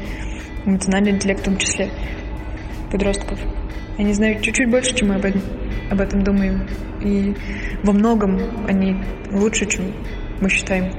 эмоциональный 0.66 1.12
интеллект 1.12 1.42
в 1.42 1.46
том 1.46 1.58
числе 1.58 1.90
подростков. 2.92 3.40
Они 3.98 4.14
знают 4.14 4.42
чуть-чуть 4.42 4.70
больше, 4.70 4.96
чем 4.96 5.10
мы 5.10 5.16
об 5.16 5.26
этом, 5.26 5.42
об 5.90 6.02
этом 6.02 6.24
думаем. 6.24 6.68
И 7.02 7.36
во 7.84 7.94
многом 7.94 8.66
они 8.68 9.02
лучше, 9.32 9.66
чем 9.66 9.94
мы 10.42 10.50
считаем. 10.50 10.92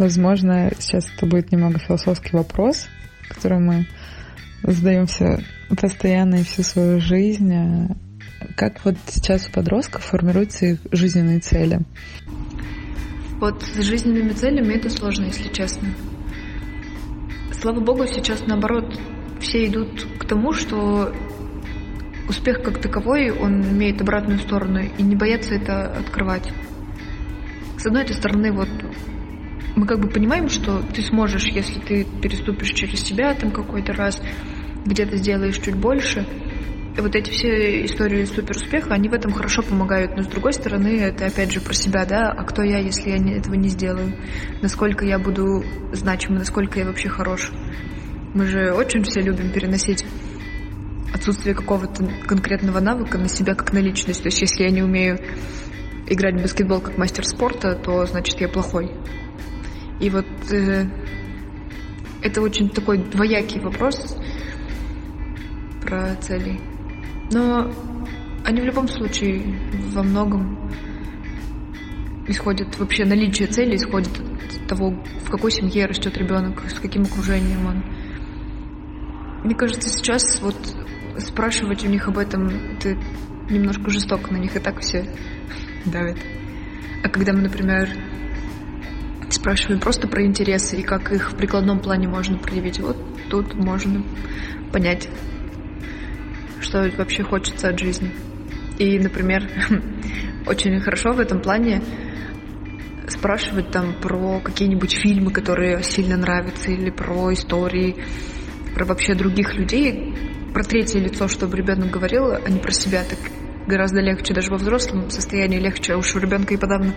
Возможно, 0.00 0.72
сейчас 0.78 1.06
это 1.14 1.26
будет 1.26 1.52
немного 1.52 1.78
философский 1.78 2.34
вопрос, 2.34 2.88
который 3.28 3.58
мы 3.58 3.86
задаемся 4.62 5.44
постоянно 5.78 6.36
и 6.36 6.42
всю 6.42 6.62
свою 6.62 7.00
жизнь. 7.02 7.54
Как 8.56 8.82
вот 8.86 8.96
сейчас 9.08 9.46
у 9.46 9.52
подростков 9.52 10.02
формируются 10.02 10.64
их 10.64 10.78
жизненные 10.90 11.40
цели? 11.40 11.80
Вот 13.40 13.62
с 13.62 13.82
жизненными 13.82 14.30
целями 14.30 14.72
это 14.72 14.88
сложно, 14.88 15.26
если 15.26 15.52
честно. 15.52 15.90
Слава 17.60 17.80
богу, 17.80 18.06
сейчас 18.06 18.46
наоборот, 18.46 18.98
все 19.40 19.66
идут 19.66 20.06
к 20.18 20.24
тому, 20.24 20.54
что 20.54 21.14
успех 22.26 22.62
как 22.62 22.80
таковой, 22.80 23.32
он 23.32 23.60
имеет 23.64 24.00
обратную 24.00 24.38
сторону, 24.38 24.80
и 24.80 25.02
не 25.02 25.14
боятся 25.14 25.56
это 25.56 25.92
открывать. 25.92 26.50
С 27.76 27.84
одной 27.84 28.04
этой 28.04 28.16
стороны, 28.16 28.50
вот 28.50 28.70
мы 29.76 29.86
как 29.86 30.00
бы 30.00 30.08
понимаем, 30.08 30.48
что 30.48 30.82
ты 30.94 31.02
сможешь, 31.02 31.46
если 31.46 31.80
ты 31.80 32.06
переступишь 32.22 32.72
через 32.72 33.00
себя 33.02 33.34
там 33.34 33.50
какой-то 33.50 33.92
раз, 33.92 34.20
где-то 34.84 35.16
сделаешь 35.16 35.58
чуть 35.58 35.76
больше– 35.76 36.26
и 36.96 37.00
вот 37.00 37.14
эти 37.14 37.30
все 37.30 37.84
истории 37.84 38.24
суперуспеха, 38.24 38.94
они 38.94 39.08
в 39.08 39.14
этом 39.14 39.32
хорошо 39.32 39.62
помогают. 39.62 40.16
Но 40.16 40.22
с 40.22 40.26
другой 40.26 40.52
стороны, 40.52 40.98
это 40.98 41.26
опять 41.26 41.52
же 41.52 41.60
про 41.60 41.72
себя, 41.72 42.04
да, 42.04 42.30
а 42.30 42.44
кто 42.44 42.62
я, 42.62 42.78
если 42.78 43.10
я 43.10 43.36
этого 43.36 43.54
не 43.54 43.68
сделаю? 43.68 44.12
Насколько 44.60 45.04
я 45.04 45.18
буду 45.18 45.64
значимым, 45.92 46.38
насколько 46.38 46.80
я 46.80 46.86
вообще 46.86 47.08
хорош? 47.08 47.52
Мы 48.34 48.44
же 48.46 48.72
очень 48.72 49.04
все 49.04 49.20
любим 49.20 49.50
переносить 49.50 50.04
отсутствие 51.14 51.54
какого-то 51.54 52.08
конкретного 52.26 52.80
навыка 52.80 53.18
на 53.18 53.28
себя 53.28 53.54
как 53.54 53.72
на 53.72 53.78
личность. 53.78 54.22
То 54.22 54.28
есть 54.28 54.40
если 54.40 54.64
я 54.64 54.70
не 54.70 54.82
умею 54.82 55.20
играть 56.08 56.38
в 56.38 56.42
баскетбол 56.42 56.80
как 56.80 56.98
мастер 56.98 57.24
спорта, 57.24 57.76
то 57.76 58.04
значит 58.06 58.40
я 58.40 58.48
плохой. 58.48 58.90
И 60.00 60.08
вот 60.08 60.26
э, 60.50 60.86
это 62.22 62.40
очень 62.40 62.70
такой 62.70 62.98
двоякий 62.98 63.60
вопрос 63.60 64.16
про 65.82 66.14
цели. 66.16 66.58
Но 67.30 67.72
они 68.44 68.60
в 68.62 68.64
любом 68.64 68.88
случае 68.88 69.58
во 69.92 70.02
многом 70.02 70.70
исходят, 72.26 72.78
вообще 72.78 73.04
наличие 73.04 73.48
цели 73.48 73.76
исходит 73.76 74.18
от 74.18 74.68
того, 74.68 74.90
в 75.24 75.30
какой 75.30 75.50
семье 75.50 75.86
растет 75.86 76.16
ребенок, 76.16 76.62
с 76.68 76.78
каким 76.78 77.02
окружением 77.02 77.66
он. 77.66 77.84
Мне 79.44 79.54
кажется, 79.54 79.88
сейчас 79.88 80.40
вот 80.40 80.56
спрашивать 81.18 81.84
у 81.84 81.88
них 81.88 82.08
об 82.08 82.18
этом, 82.18 82.48
это 82.48 82.96
немножко 83.50 83.90
жестоко 83.90 84.32
на 84.32 84.38
них, 84.38 84.54
и 84.56 84.60
так 84.60 84.80
все 84.80 85.04
давят. 85.84 86.18
А 87.02 87.08
когда 87.08 87.32
мы, 87.32 87.42
например, 87.42 87.88
спрашиваем 89.34 89.80
просто 89.80 90.08
про 90.08 90.24
интересы 90.24 90.76
и 90.76 90.82
как 90.82 91.12
их 91.12 91.32
в 91.32 91.36
прикладном 91.36 91.80
плане 91.80 92.08
можно 92.08 92.38
проявить, 92.38 92.80
вот 92.80 92.96
тут 93.28 93.54
можно 93.54 94.02
понять, 94.72 95.08
что 96.60 96.90
вообще 96.96 97.22
хочется 97.22 97.68
от 97.68 97.78
жизни. 97.78 98.12
И, 98.78 98.98
например, 98.98 99.48
очень 100.46 100.80
хорошо 100.80 101.12
в 101.12 101.20
этом 101.20 101.40
плане 101.40 101.82
спрашивать 103.08 103.70
там 103.70 103.94
про 104.00 104.40
какие-нибудь 104.40 104.96
фильмы, 104.96 105.32
которые 105.32 105.82
сильно 105.82 106.16
нравятся, 106.16 106.70
или 106.70 106.90
про 106.90 107.32
истории, 107.32 107.96
про 108.74 108.84
вообще 108.84 109.14
других 109.14 109.54
людей, 109.54 110.14
про 110.54 110.62
третье 110.62 111.00
лицо, 111.00 111.28
чтобы 111.28 111.56
ребенок 111.56 111.90
говорил, 111.90 112.32
а 112.32 112.48
не 112.48 112.58
про 112.58 112.72
себя. 112.72 113.02
Так 113.04 113.18
гораздо 113.66 114.00
легче, 114.00 114.34
даже 114.34 114.50
во 114.50 114.56
взрослом 114.56 115.10
состоянии 115.10 115.58
легче, 115.58 115.94
а 115.94 115.96
уж 115.96 116.14
у 116.14 116.18
ребенка 116.18 116.54
и 116.54 116.56
подавно 116.56 116.94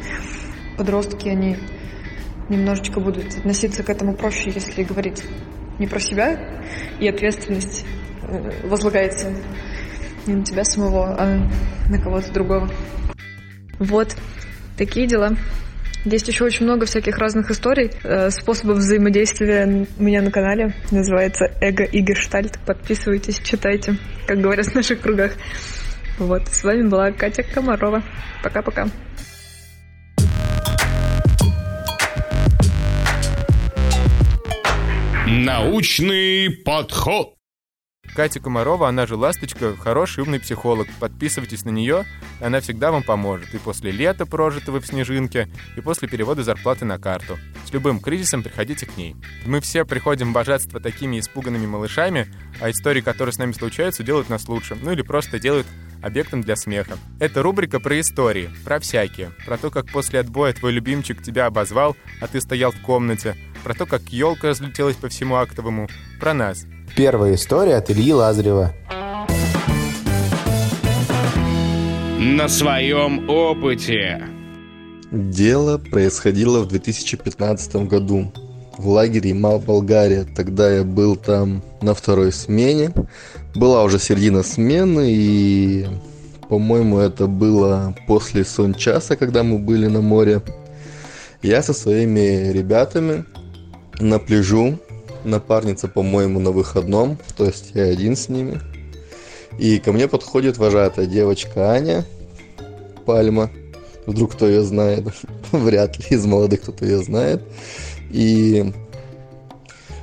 подростки, 0.77 1.27
они 1.27 1.57
немножечко 2.49 2.99
будут 2.99 3.37
относиться 3.37 3.83
к 3.83 3.89
этому 3.89 4.15
проще, 4.15 4.51
если 4.53 4.83
говорить 4.83 5.23
не 5.79 5.87
про 5.87 5.99
себя, 5.99 6.61
и 6.99 7.07
ответственность 7.07 7.85
Э, 8.27 8.67
возлагается 8.67 9.33
не 10.25 10.35
на 10.35 10.43
тебя 10.43 10.63
самого, 10.63 11.15
а 11.19 11.49
на 11.89 11.99
кого-то 12.01 12.31
другого. 12.31 12.69
Вот, 13.79 14.15
такие 14.77 15.07
дела. 15.07 15.35
Есть 16.05 16.27
еще 16.27 16.45
очень 16.45 16.65
много 16.65 16.85
всяких 16.85 17.17
разных 17.17 17.49
историй, 17.51 17.91
э, 18.03 18.29
способов 18.29 18.77
взаимодействия 18.77 19.87
у 19.97 20.03
меня 20.03 20.21
на 20.21 20.31
канале. 20.31 20.73
Называется 20.91 21.45
«Эго 21.61 21.83
и 21.83 22.01
гештальт». 22.01 22.59
Подписывайтесь, 22.65 23.39
читайте, 23.39 23.97
как 24.27 24.39
говорят 24.39 24.65
в 24.65 24.75
наших 24.75 25.01
кругах. 25.01 25.33
Вот, 26.17 26.47
с 26.47 26.63
вами 26.63 26.87
была 26.87 27.11
Катя 27.11 27.43
Комарова. 27.43 28.03
Пока-пока. 28.43 28.87
Научный 35.43 36.49
подход. 36.63 37.35
Катя 38.15 38.39
Комарова, 38.39 38.87
она 38.87 39.07
же 39.07 39.15
«Ласточка», 39.15 39.75
хороший 39.75 40.21
умный 40.21 40.39
психолог. 40.39 40.87
Подписывайтесь 40.99 41.65
на 41.65 41.71
нее, 41.71 42.05
она 42.39 42.59
всегда 42.59 42.91
вам 42.91 43.01
поможет. 43.01 43.53
И 43.55 43.57
после 43.57 43.91
лета, 43.91 44.27
прожитого 44.27 44.79
в 44.79 44.85
снежинке, 44.85 45.49
и 45.75 45.81
после 45.81 46.07
перевода 46.07 46.43
зарплаты 46.43 46.85
на 46.85 46.99
карту. 46.99 47.39
С 47.65 47.73
любым 47.73 47.99
кризисом 47.99 48.43
приходите 48.43 48.85
к 48.85 48.97
ней. 48.97 49.15
Мы 49.45 49.61
все 49.61 49.83
приходим 49.83 50.29
в 50.29 50.33
божатство 50.33 50.79
такими 50.79 51.19
испуганными 51.19 51.65
малышами, 51.65 52.27
а 52.61 52.69
истории, 52.69 53.01
которые 53.01 53.33
с 53.33 53.39
нами 53.39 53.53
случаются, 53.53 54.03
делают 54.03 54.29
нас 54.29 54.47
лучше. 54.47 54.77
Ну 54.79 54.91
или 54.91 55.01
просто 55.01 55.39
делают 55.39 55.65
объектом 56.03 56.41
для 56.41 56.55
смеха. 56.55 56.97
Это 57.19 57.41
рубрика 57.41 57.79
про 57.79 57.99
истории, 57.99 58.51
про 58.63 58.79
всякие. 58.79 59.31
Про 59.45 59.57
то, 59.57 59.71
как 59.71 59.87
после 59.87 60.19
отбоя 60.19 60.53
твой 60.53 60.73
любимчик 60.73 61.23
тебя 61.23 61.47
обозвал, 61.47 61.95
а 62.21 62.27
ты 62.27 62.41
стоял 62.41 62.71
в 62.71 62.81
комнате. 62.81 63.35
Про 63.63 63.73
то, 63.73 63.85
как 63.87 64.03
елка 64.09 64.49
разлетелась 64.49 64.97
по 64.97 65.07
всему 65.07 65.35
актовому. 65.35 65.89
Про 66.19 66.33
нас. 66.33 66.65
Первая 66.95 67.33
история 67.33 67.77
от 67.77 67.89
Ильи 67.89 68.13
Лазарева. 68.13 68.71
На 72.19 72.47
своем 72.47 73.27
опыте. 73.27 74.21
Дело 75.11 75.79
происходило 75.79 76.59
в 76.59 76.67
2015 76.67 77.75
году 77.87 78.31
в 78.77 78.87
лагере 78.89 79.33
Мал 79.33 79.57
Болгария. 79.57 80.23
Тогда 80.35 80.71
я 80.71 80.83
был 80.83 81.15
там 81.15 81.63
на 81.81 81.95
второй 81.95 82.31
смене. 82.31 82.91
Была 83.55 83.83
уже 83.83 83.97
середина 83.97 84.43
смены, 84.43 85.11
и, 85.11 85.87
по-моему, 86.47 86.99
это 86.99 87.25
было 87.25 87.95
после 88.05 88.45
сон 88.45 88.75
часа, 88.75 89.15
когда 89.15 89.41
мы 89.41 89.57
были 89.57 89.87
на 89.87 90.01
море. 90.01 90.43
Я 91.41 91.63
со 91.63 91.73
своими 91.73 92.51
ребятами 92.51 93.25
на 93.99 94.19
пляжу 94.19 94.77
напарница, 95.23 95.87
по-моему, 95.87 96.39
на 96.39 96.51
выходном, 96.51 97.17
то 97.37 97.45
есть 97.45 97.71
я 97.73 97.83
один 97.83 98.15
с 98.15 98.29
ними. 98.29 98.59
И 99.59 99.79
ко 99.79 99.91
мне 99.91 100.07
подходит 100.07 100.57
вожатая 100.57 101.05
девочка 101.05 101.71
Аня 101.71 102.05
Пальма. 103.05 103.51
Вдруг 104.05 104.33
кто 104.33 104.47
ее 104.47 104.63
знает, 104.63 105.07
вряд 105.51 105.97
ли 105.99 106.17
из 106.17 106.25
молодых 106.25 106.61
кто-то 106.61 106.85
ее 106.85 107.03
знает. 107.03 107.41
И 108.11 108.73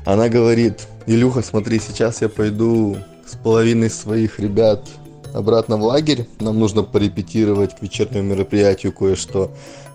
она 0.05 0.29
говорит, 0.29 0.87
Илюха, 1.07 1.43
смотри, 1.43 1.81
сейчас 1.81 2.23
я 2.23 2.29
пойду 2.29 2.97
с 3.27 3.37
половиной 3.37 3.91
своих 3.91 4.39
ребят 4.41 4.89
обратно 5.35 5.77
в 5.77 5.83
лагерь. 5.83 6.27
Нам 6.41 6.59
нужно 6.59 6.83
порепетировать 6.83 7.77
к 7.77 7.83
вечернему 7.83 8.35
мероприятию 8.35 8.93
кое-что. 8.93 9.53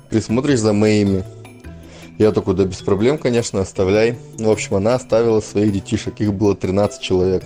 Присмотришь 0.10 0.60
за 0.60 0.74
моими. 0.74 1.24
Я 2.18 2.32
такой, 2.32 2.56
да 2.56 2.64
без 2.64 2.78
проблем, 2.78 3.18
конечно, 3.18 3.62
оставляй. 3.62 4.18
В 4.38 4.50
общем, 4.50 4.76
она 4.76 4.96
оставила 4.96 5.42
своих 5.42 5.74
детишек, 5.74 6.22
их 6.22 6.34
было 6.34 6.56
13 6.56 7.02
человек. 7.02 7.44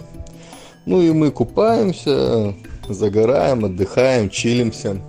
Ну 0.85 1.01
и 1.01 1.11
мы 1.11 1.31
купаемся, 1.31 2.53
загораем, 2.87 3.65
отдыхаем, 3.65 4.29
чилимся. 4.29 5.01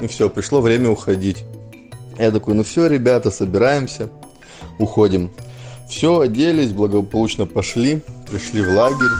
И 0.00 0.06
все, 0.06 0.28
пришло 0.28 0.60
время 0.60 0.90
уходить. 0.90 1.44
Я 2.18 2.30
такой, 2.30 2.54
ну 2.54 2.62
все, 2.62 2.86
ребята, 2.86 3.30
собираемся, 3.30 4.10
уходим. 4.78 5.30
Все, 5.88 6.20
оделись, 6.20 6.72
благополучно 6.72 7.46
пошли, 7.46 8.02
пришли 8.30 8.62
в 8.62 8.70
лагерь, 8.70 9.12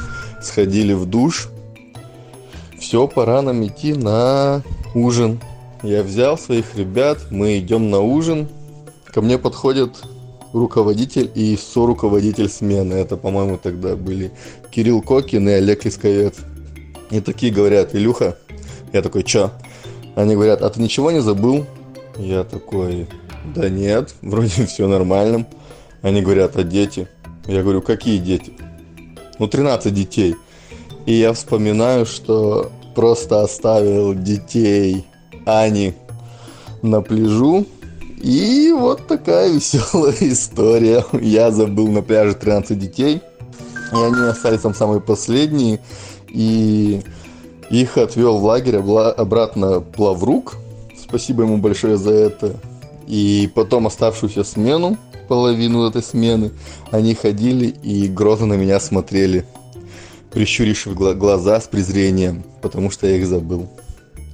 сходили 0.42 0.92
в 0.92 1.06
душ. 1.06 1.48
Все, 2.78 3.06
пора 3.06 3.40
нам 3.42 3.66
идти 3.66 3.94
на 3.94 4.62
ужин. 4.94 5.40
Я 5.82 6.02
взял 6.02 6.37
своих 6.37 6.76
ребят, 6.76 7.18
мы 7.30 7.59
идем 7.59 7.90
на 7.90 8.00
ужин. 8.00 8.48
Ко 9.16 9.22
мне 9.22 9.38
подходит 9.38 9.96
руководитель 10.52 11.31
и 11.35 11.57
соруководитель 11.57 12.50
смены. 12.50 12.92
Это, 12.92 13.16
по-моему, 13.16 13.57
тогда 13.57 13.96
были 13.96 14.31
Кирилл 14.70 15.00
Кокин 15.00 15.48
и 15.48 15.52
Олег 15.52 15.87
Лисковец. 15.87 16.35
И 17.11 17.20
такие 17.20 17.50
говорят, 17.50 17.94
Илюха, 17.94 18.37
я 18.92 19.00
такой, 19.00 19.22
чё? 19.22 19.52
Они 20.16 20.35
говорят, 20.35 20.61
а 20.61 20.68
ты 20.68 20.83
ничего 20.83 21.11
не 21.11 21.22
забыл? 21.22 21.64
Я 22.18 22.44
такой, 22.44 23.09
да 23.55 23.70
нет, 23.70 24.14
вроде 24.20 24.66
все 24.66 24.87
нормально. 24.87 25.46
Они 26.02 26.20
говорят, 26.20 26.55
а 26.57 26.62
дети? 26.62 27.09
Я 27.46 27.62
говорю, 27.62 27.81
какие 27.81 28.18
дети? 28.18 28.52
Ну, 29.38 29.48
13 29.48 29.94
детей. 29.94 30.37
И 31.07 31.14
я 31.14 31.33
вспоминаю, 31.33 32.05
что 32.05 32.70
просто 32.94 33.40
оставил 33.40 34.12
детей 34.12 35.07
Ани 35.46 35.94
на 36.83 37.00
пляжу, 37.00 37.64
и 38.26 38.72
вот 38.72 39.06
такая 39.06 39.48
веселая 39.52 40.16
история. 40.20 41.04
Я 41.12 41.52
забыл 41.52 41.86
на 41.86 42.02
пляже 42.02 42.34
13 42.34 42.76
детей. 42.76 43.22
И 43.92 43.94
они 43.94 44.20
остались 44.22 44.62
там 44.62 44.74
самые 44.74 45.00
последние. 45.00 45.78
И 46.28 47.02
их 47.70 47.96
отвел 47.96 48.38
в 48.38 48.44
лагерь 48.44 48.78
обратно 48.78 49.80
Плаврук. 49.80 50.56
Спасибо 51.00 51.44
ему 51.44 51.58
большое 51.58 51.96
за 51.96 52.10
это. 52.10 52.56
И 53.06 53.48
потом 53.54 53.86
оставшуюся 53.86 54.42
смену, 54.42 54.98
половину 55.28 55.86
этой 55.86 56.02
смены, 56.02 56.50
они 56.90 57.14
ходили 57.14 57.66
и 57.66 58.08
грозно 58.08 58.46
на 58.46 58.54
меня 58.54 58.80
смотрели, 58.80 59.44
прищурившись 60.32 60.94
глаза 60.94 61.60
с 61.60 61.68
презрением, 61.68 62.42
потому 62.60 62.90
что 62.90 63.06
я 63.06 63.18
их 63.18 63.26
забыл. 63.28 63.68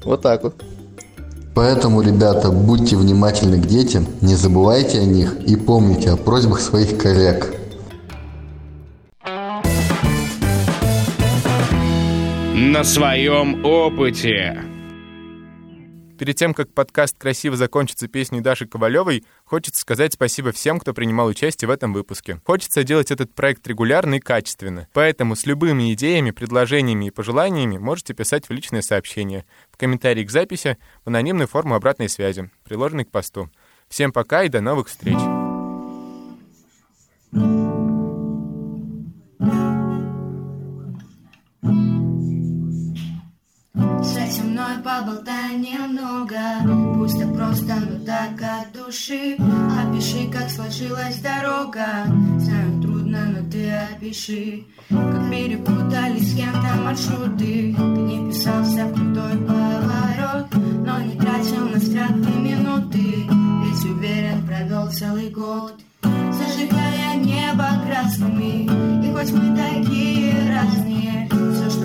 Вот 0.02 0.22
так 0.22 0.44
вот. 0.44 0.64
Поэтому, 1.54 2.00
ребята, 2.00 2.50
будьте 2.50 2.96
внимательны 2.96 3.58
к 3.58 3.66
детям, 3.66 4.06
не 4.22 4.34
забывайте 4.34 5.00
о 5.00 5.04
них 5.04 5.36
и 5.46 5.56
помните 5.56 6.10
о 6.10 6.16
просьбах 6.16 6.60
своих 6.60 6.96
коллег. 6.96 7.54
На 12.54 12.84
своем 12.84 13.64
опыте. 13.66 14.71
Перед 16.22 16.36
тем, 16.36 16.54
как 16.54 16.72
подкаст 16.72 17.18
красиво 17.18 17.56
закончится 17.56 18.06
песней 18.06 18.40
Даши 18.40 18.64
Ковалевой, 18.64 19.24
хочется 19.44 19.80
сказать 19.80 20.12
спасибо 20.12 20.52
всем, 20.52 20.78
кто 20.78 20.94
принимал 20.94 21.26
участие 21.26 21.66
в 21.66 21.72
этом 21.72 21.92
выпуске. 21.92 22.40
Хочется 22.46 22.84
делать 22.84 23.10
этот 23.10 23.34
проект 23.34 23.66
регулярно 23.66 24.14
и 24.14 24.20
качественно. 24.20 24.86
Поэтому 24.92 25.34
с 25.34 25.46
любыми 25.46 25.92
идеями, 25.94 26.30
предложениями 26.30 27.06
и 27.06 27.10
пожеланиями 27.10 27.76
можете 27.76 28.14
писать 28.14 28.48
в 28.48 28.52
личные 28.52 28.82
сообщения, 28.82 29.44
в 29.72 29.76
комментарии 29.76 30.22
к 30.22 30.30
записи, 30.30 30.78
в 31.04 31.08
анонимную 31.08 31.48
форму 31.48 31.74
обратной 31.74 32.08
связи, 32.08 32.52
приложенной 32.62 33.04
к 33.04 33.10
посту. 33.10 33.50
Всем 33.88 34.12
пока 34.12 34.44
и 34.44 34.48
до 34.48 34.60
новых 34.60 34.86
встреч! 34.86 35.18
Поболтай 44.82 45.56
немного. 45.56 46.38
Пусть 46.94 47.18
так 47.18 47.34
просто, 47.34 47.74
но 47.76 48.04
так 48.04 48.40
от 48.42 48.72
души. 48.72 49.36
Опиши, 49.80 50.30
как 50.30 50.50
сложилась 50.50 51.18
дорога. 51.18 52.06
Знаю, 52.38 52.82
трудно, 52.82 53.26
но 53.26 53.50
ты 53.50 53.70
опиши. 53.70 54.64
Как 54.88 55.30
перепутались 55.30 56.32
с 56.32 56.36
кем-то 56.36 56.74
маршруты. 56.84 57.74
Ты 57.76 58.00
не 58.00 58.30
писался 58.30 58.86
в 58.86 58.94
крутой 58.94 59.38
поворот 59.46 60.46
Но 60.84 61.00
не 61.00 61.18
тратил 61.18 61.68
на 61.68 61.80
страх 61.80 62.10
ни 62.10 62.48
минуты. 62.48 63.26
Ведь 63.64 63.84
уверен, 63.84 64.46
провел 64.46 64.90
целый 64.90 65.30
год 65.30 65.74
Зажигая 66.02 67.16
небо 67.16 67.68
красными. 67.86 68.64
И 69.06 69.12
хоть 69.12 69.32
мы 69.32 69.56
такие 69.56 70.34
разные 70.50 71.28
Все, 71.30 71.70
что 71.70 71.81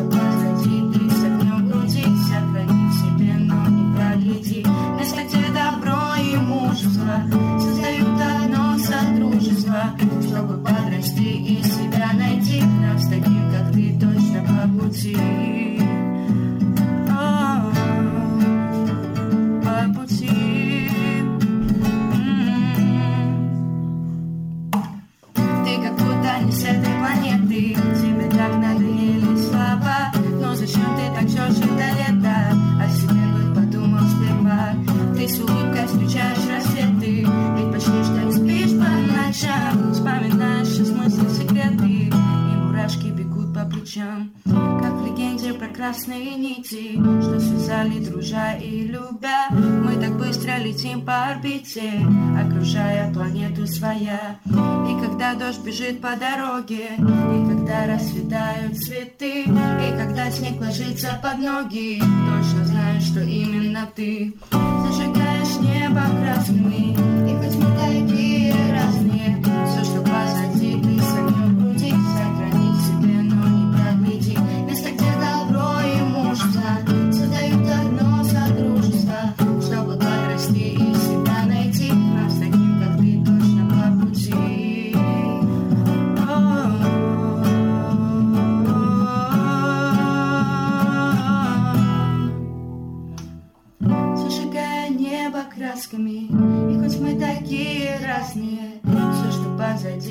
красные 45.87 46.35
нити 46.35 46.99
Что 47.21 47.39
связали 47.39 47.99
дружа 48.03 48.53
и 48.53 48.87
любя 48.87 49.47
Мы 49.51 49.95
так 50.01 50.17
быстро 50.17 50.57
пролетим 50.57 51.01
по 51.01 51.27
орбите, 51.27 51.91
окружая 52.39 53.13
планету 53.13 53.67
своя. 53.67 54.39
И 54.45 55.05
когда 55.05 55.35
дождь 55.35 55.61
бежит 55.63 56.01
по 56.01 56.15
дороге, 56.15 56.89
и 56.97 57.47
когда 57.49 57.85
расцветают 57.85 58.77
цветы, 58.77 59.43
и 59.43 59.97
когда 59.97 60.31
снег 60.31 60.59
ложится 60.59 61.19
под 61.21 61.37
ноги, 61.37 61.99
точно 61.99 62.65
знаешь, 62.65 63.03
что 63.03 63.21
именно 63.21 63.87
ты 63.95 64.33
зажигаешь 64.51 65.59
небо 65.59 66.01
красными. 66.21 66.93
И 67.29 67.35
хоть 67.35 67.55
мы 67.55 67.77
такие 67.77 68.26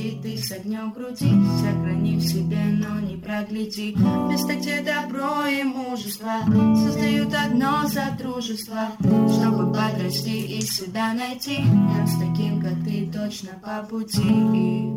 позади, 0.07 0.21
ты 0.23 0.39
с 0.39 0.53
огнем 0.53 0.91
в 0.91 0.95
груди, 0.95 1.33
сохрани 1.61 2.17
в 2.17 2.23
себе, 2.23 2.59
но 2.65 3.01
не 3.01 3.17
прогляди. 3.17 3.95
Место, 4.29 4.55
где 4.55 4.81
добро 4.83 5.47
и 5.47 5.63
мужество 5.63 6.33
создают 6.75 7.35
одно 7.35 7.89
содружество, 7.89 8.93
чтобы 9.01 9.73
подрасти 9.73 10.59
и 10.59 10.61
себя 10.61 11.13
найти. 11.15 11.59
Нам 11.59 12.07
с 12.07 12.19
таким, 12.19 12.61
как 12.61 12.85
ты, 12.85 13.11
точно 13.13 13.51
по 13.63 13.87
пути. 13.87 14.93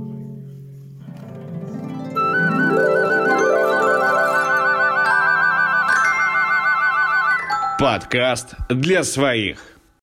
Подкаст 7.79 8.55
для 8.69 9.05
своих. 9.05 9.78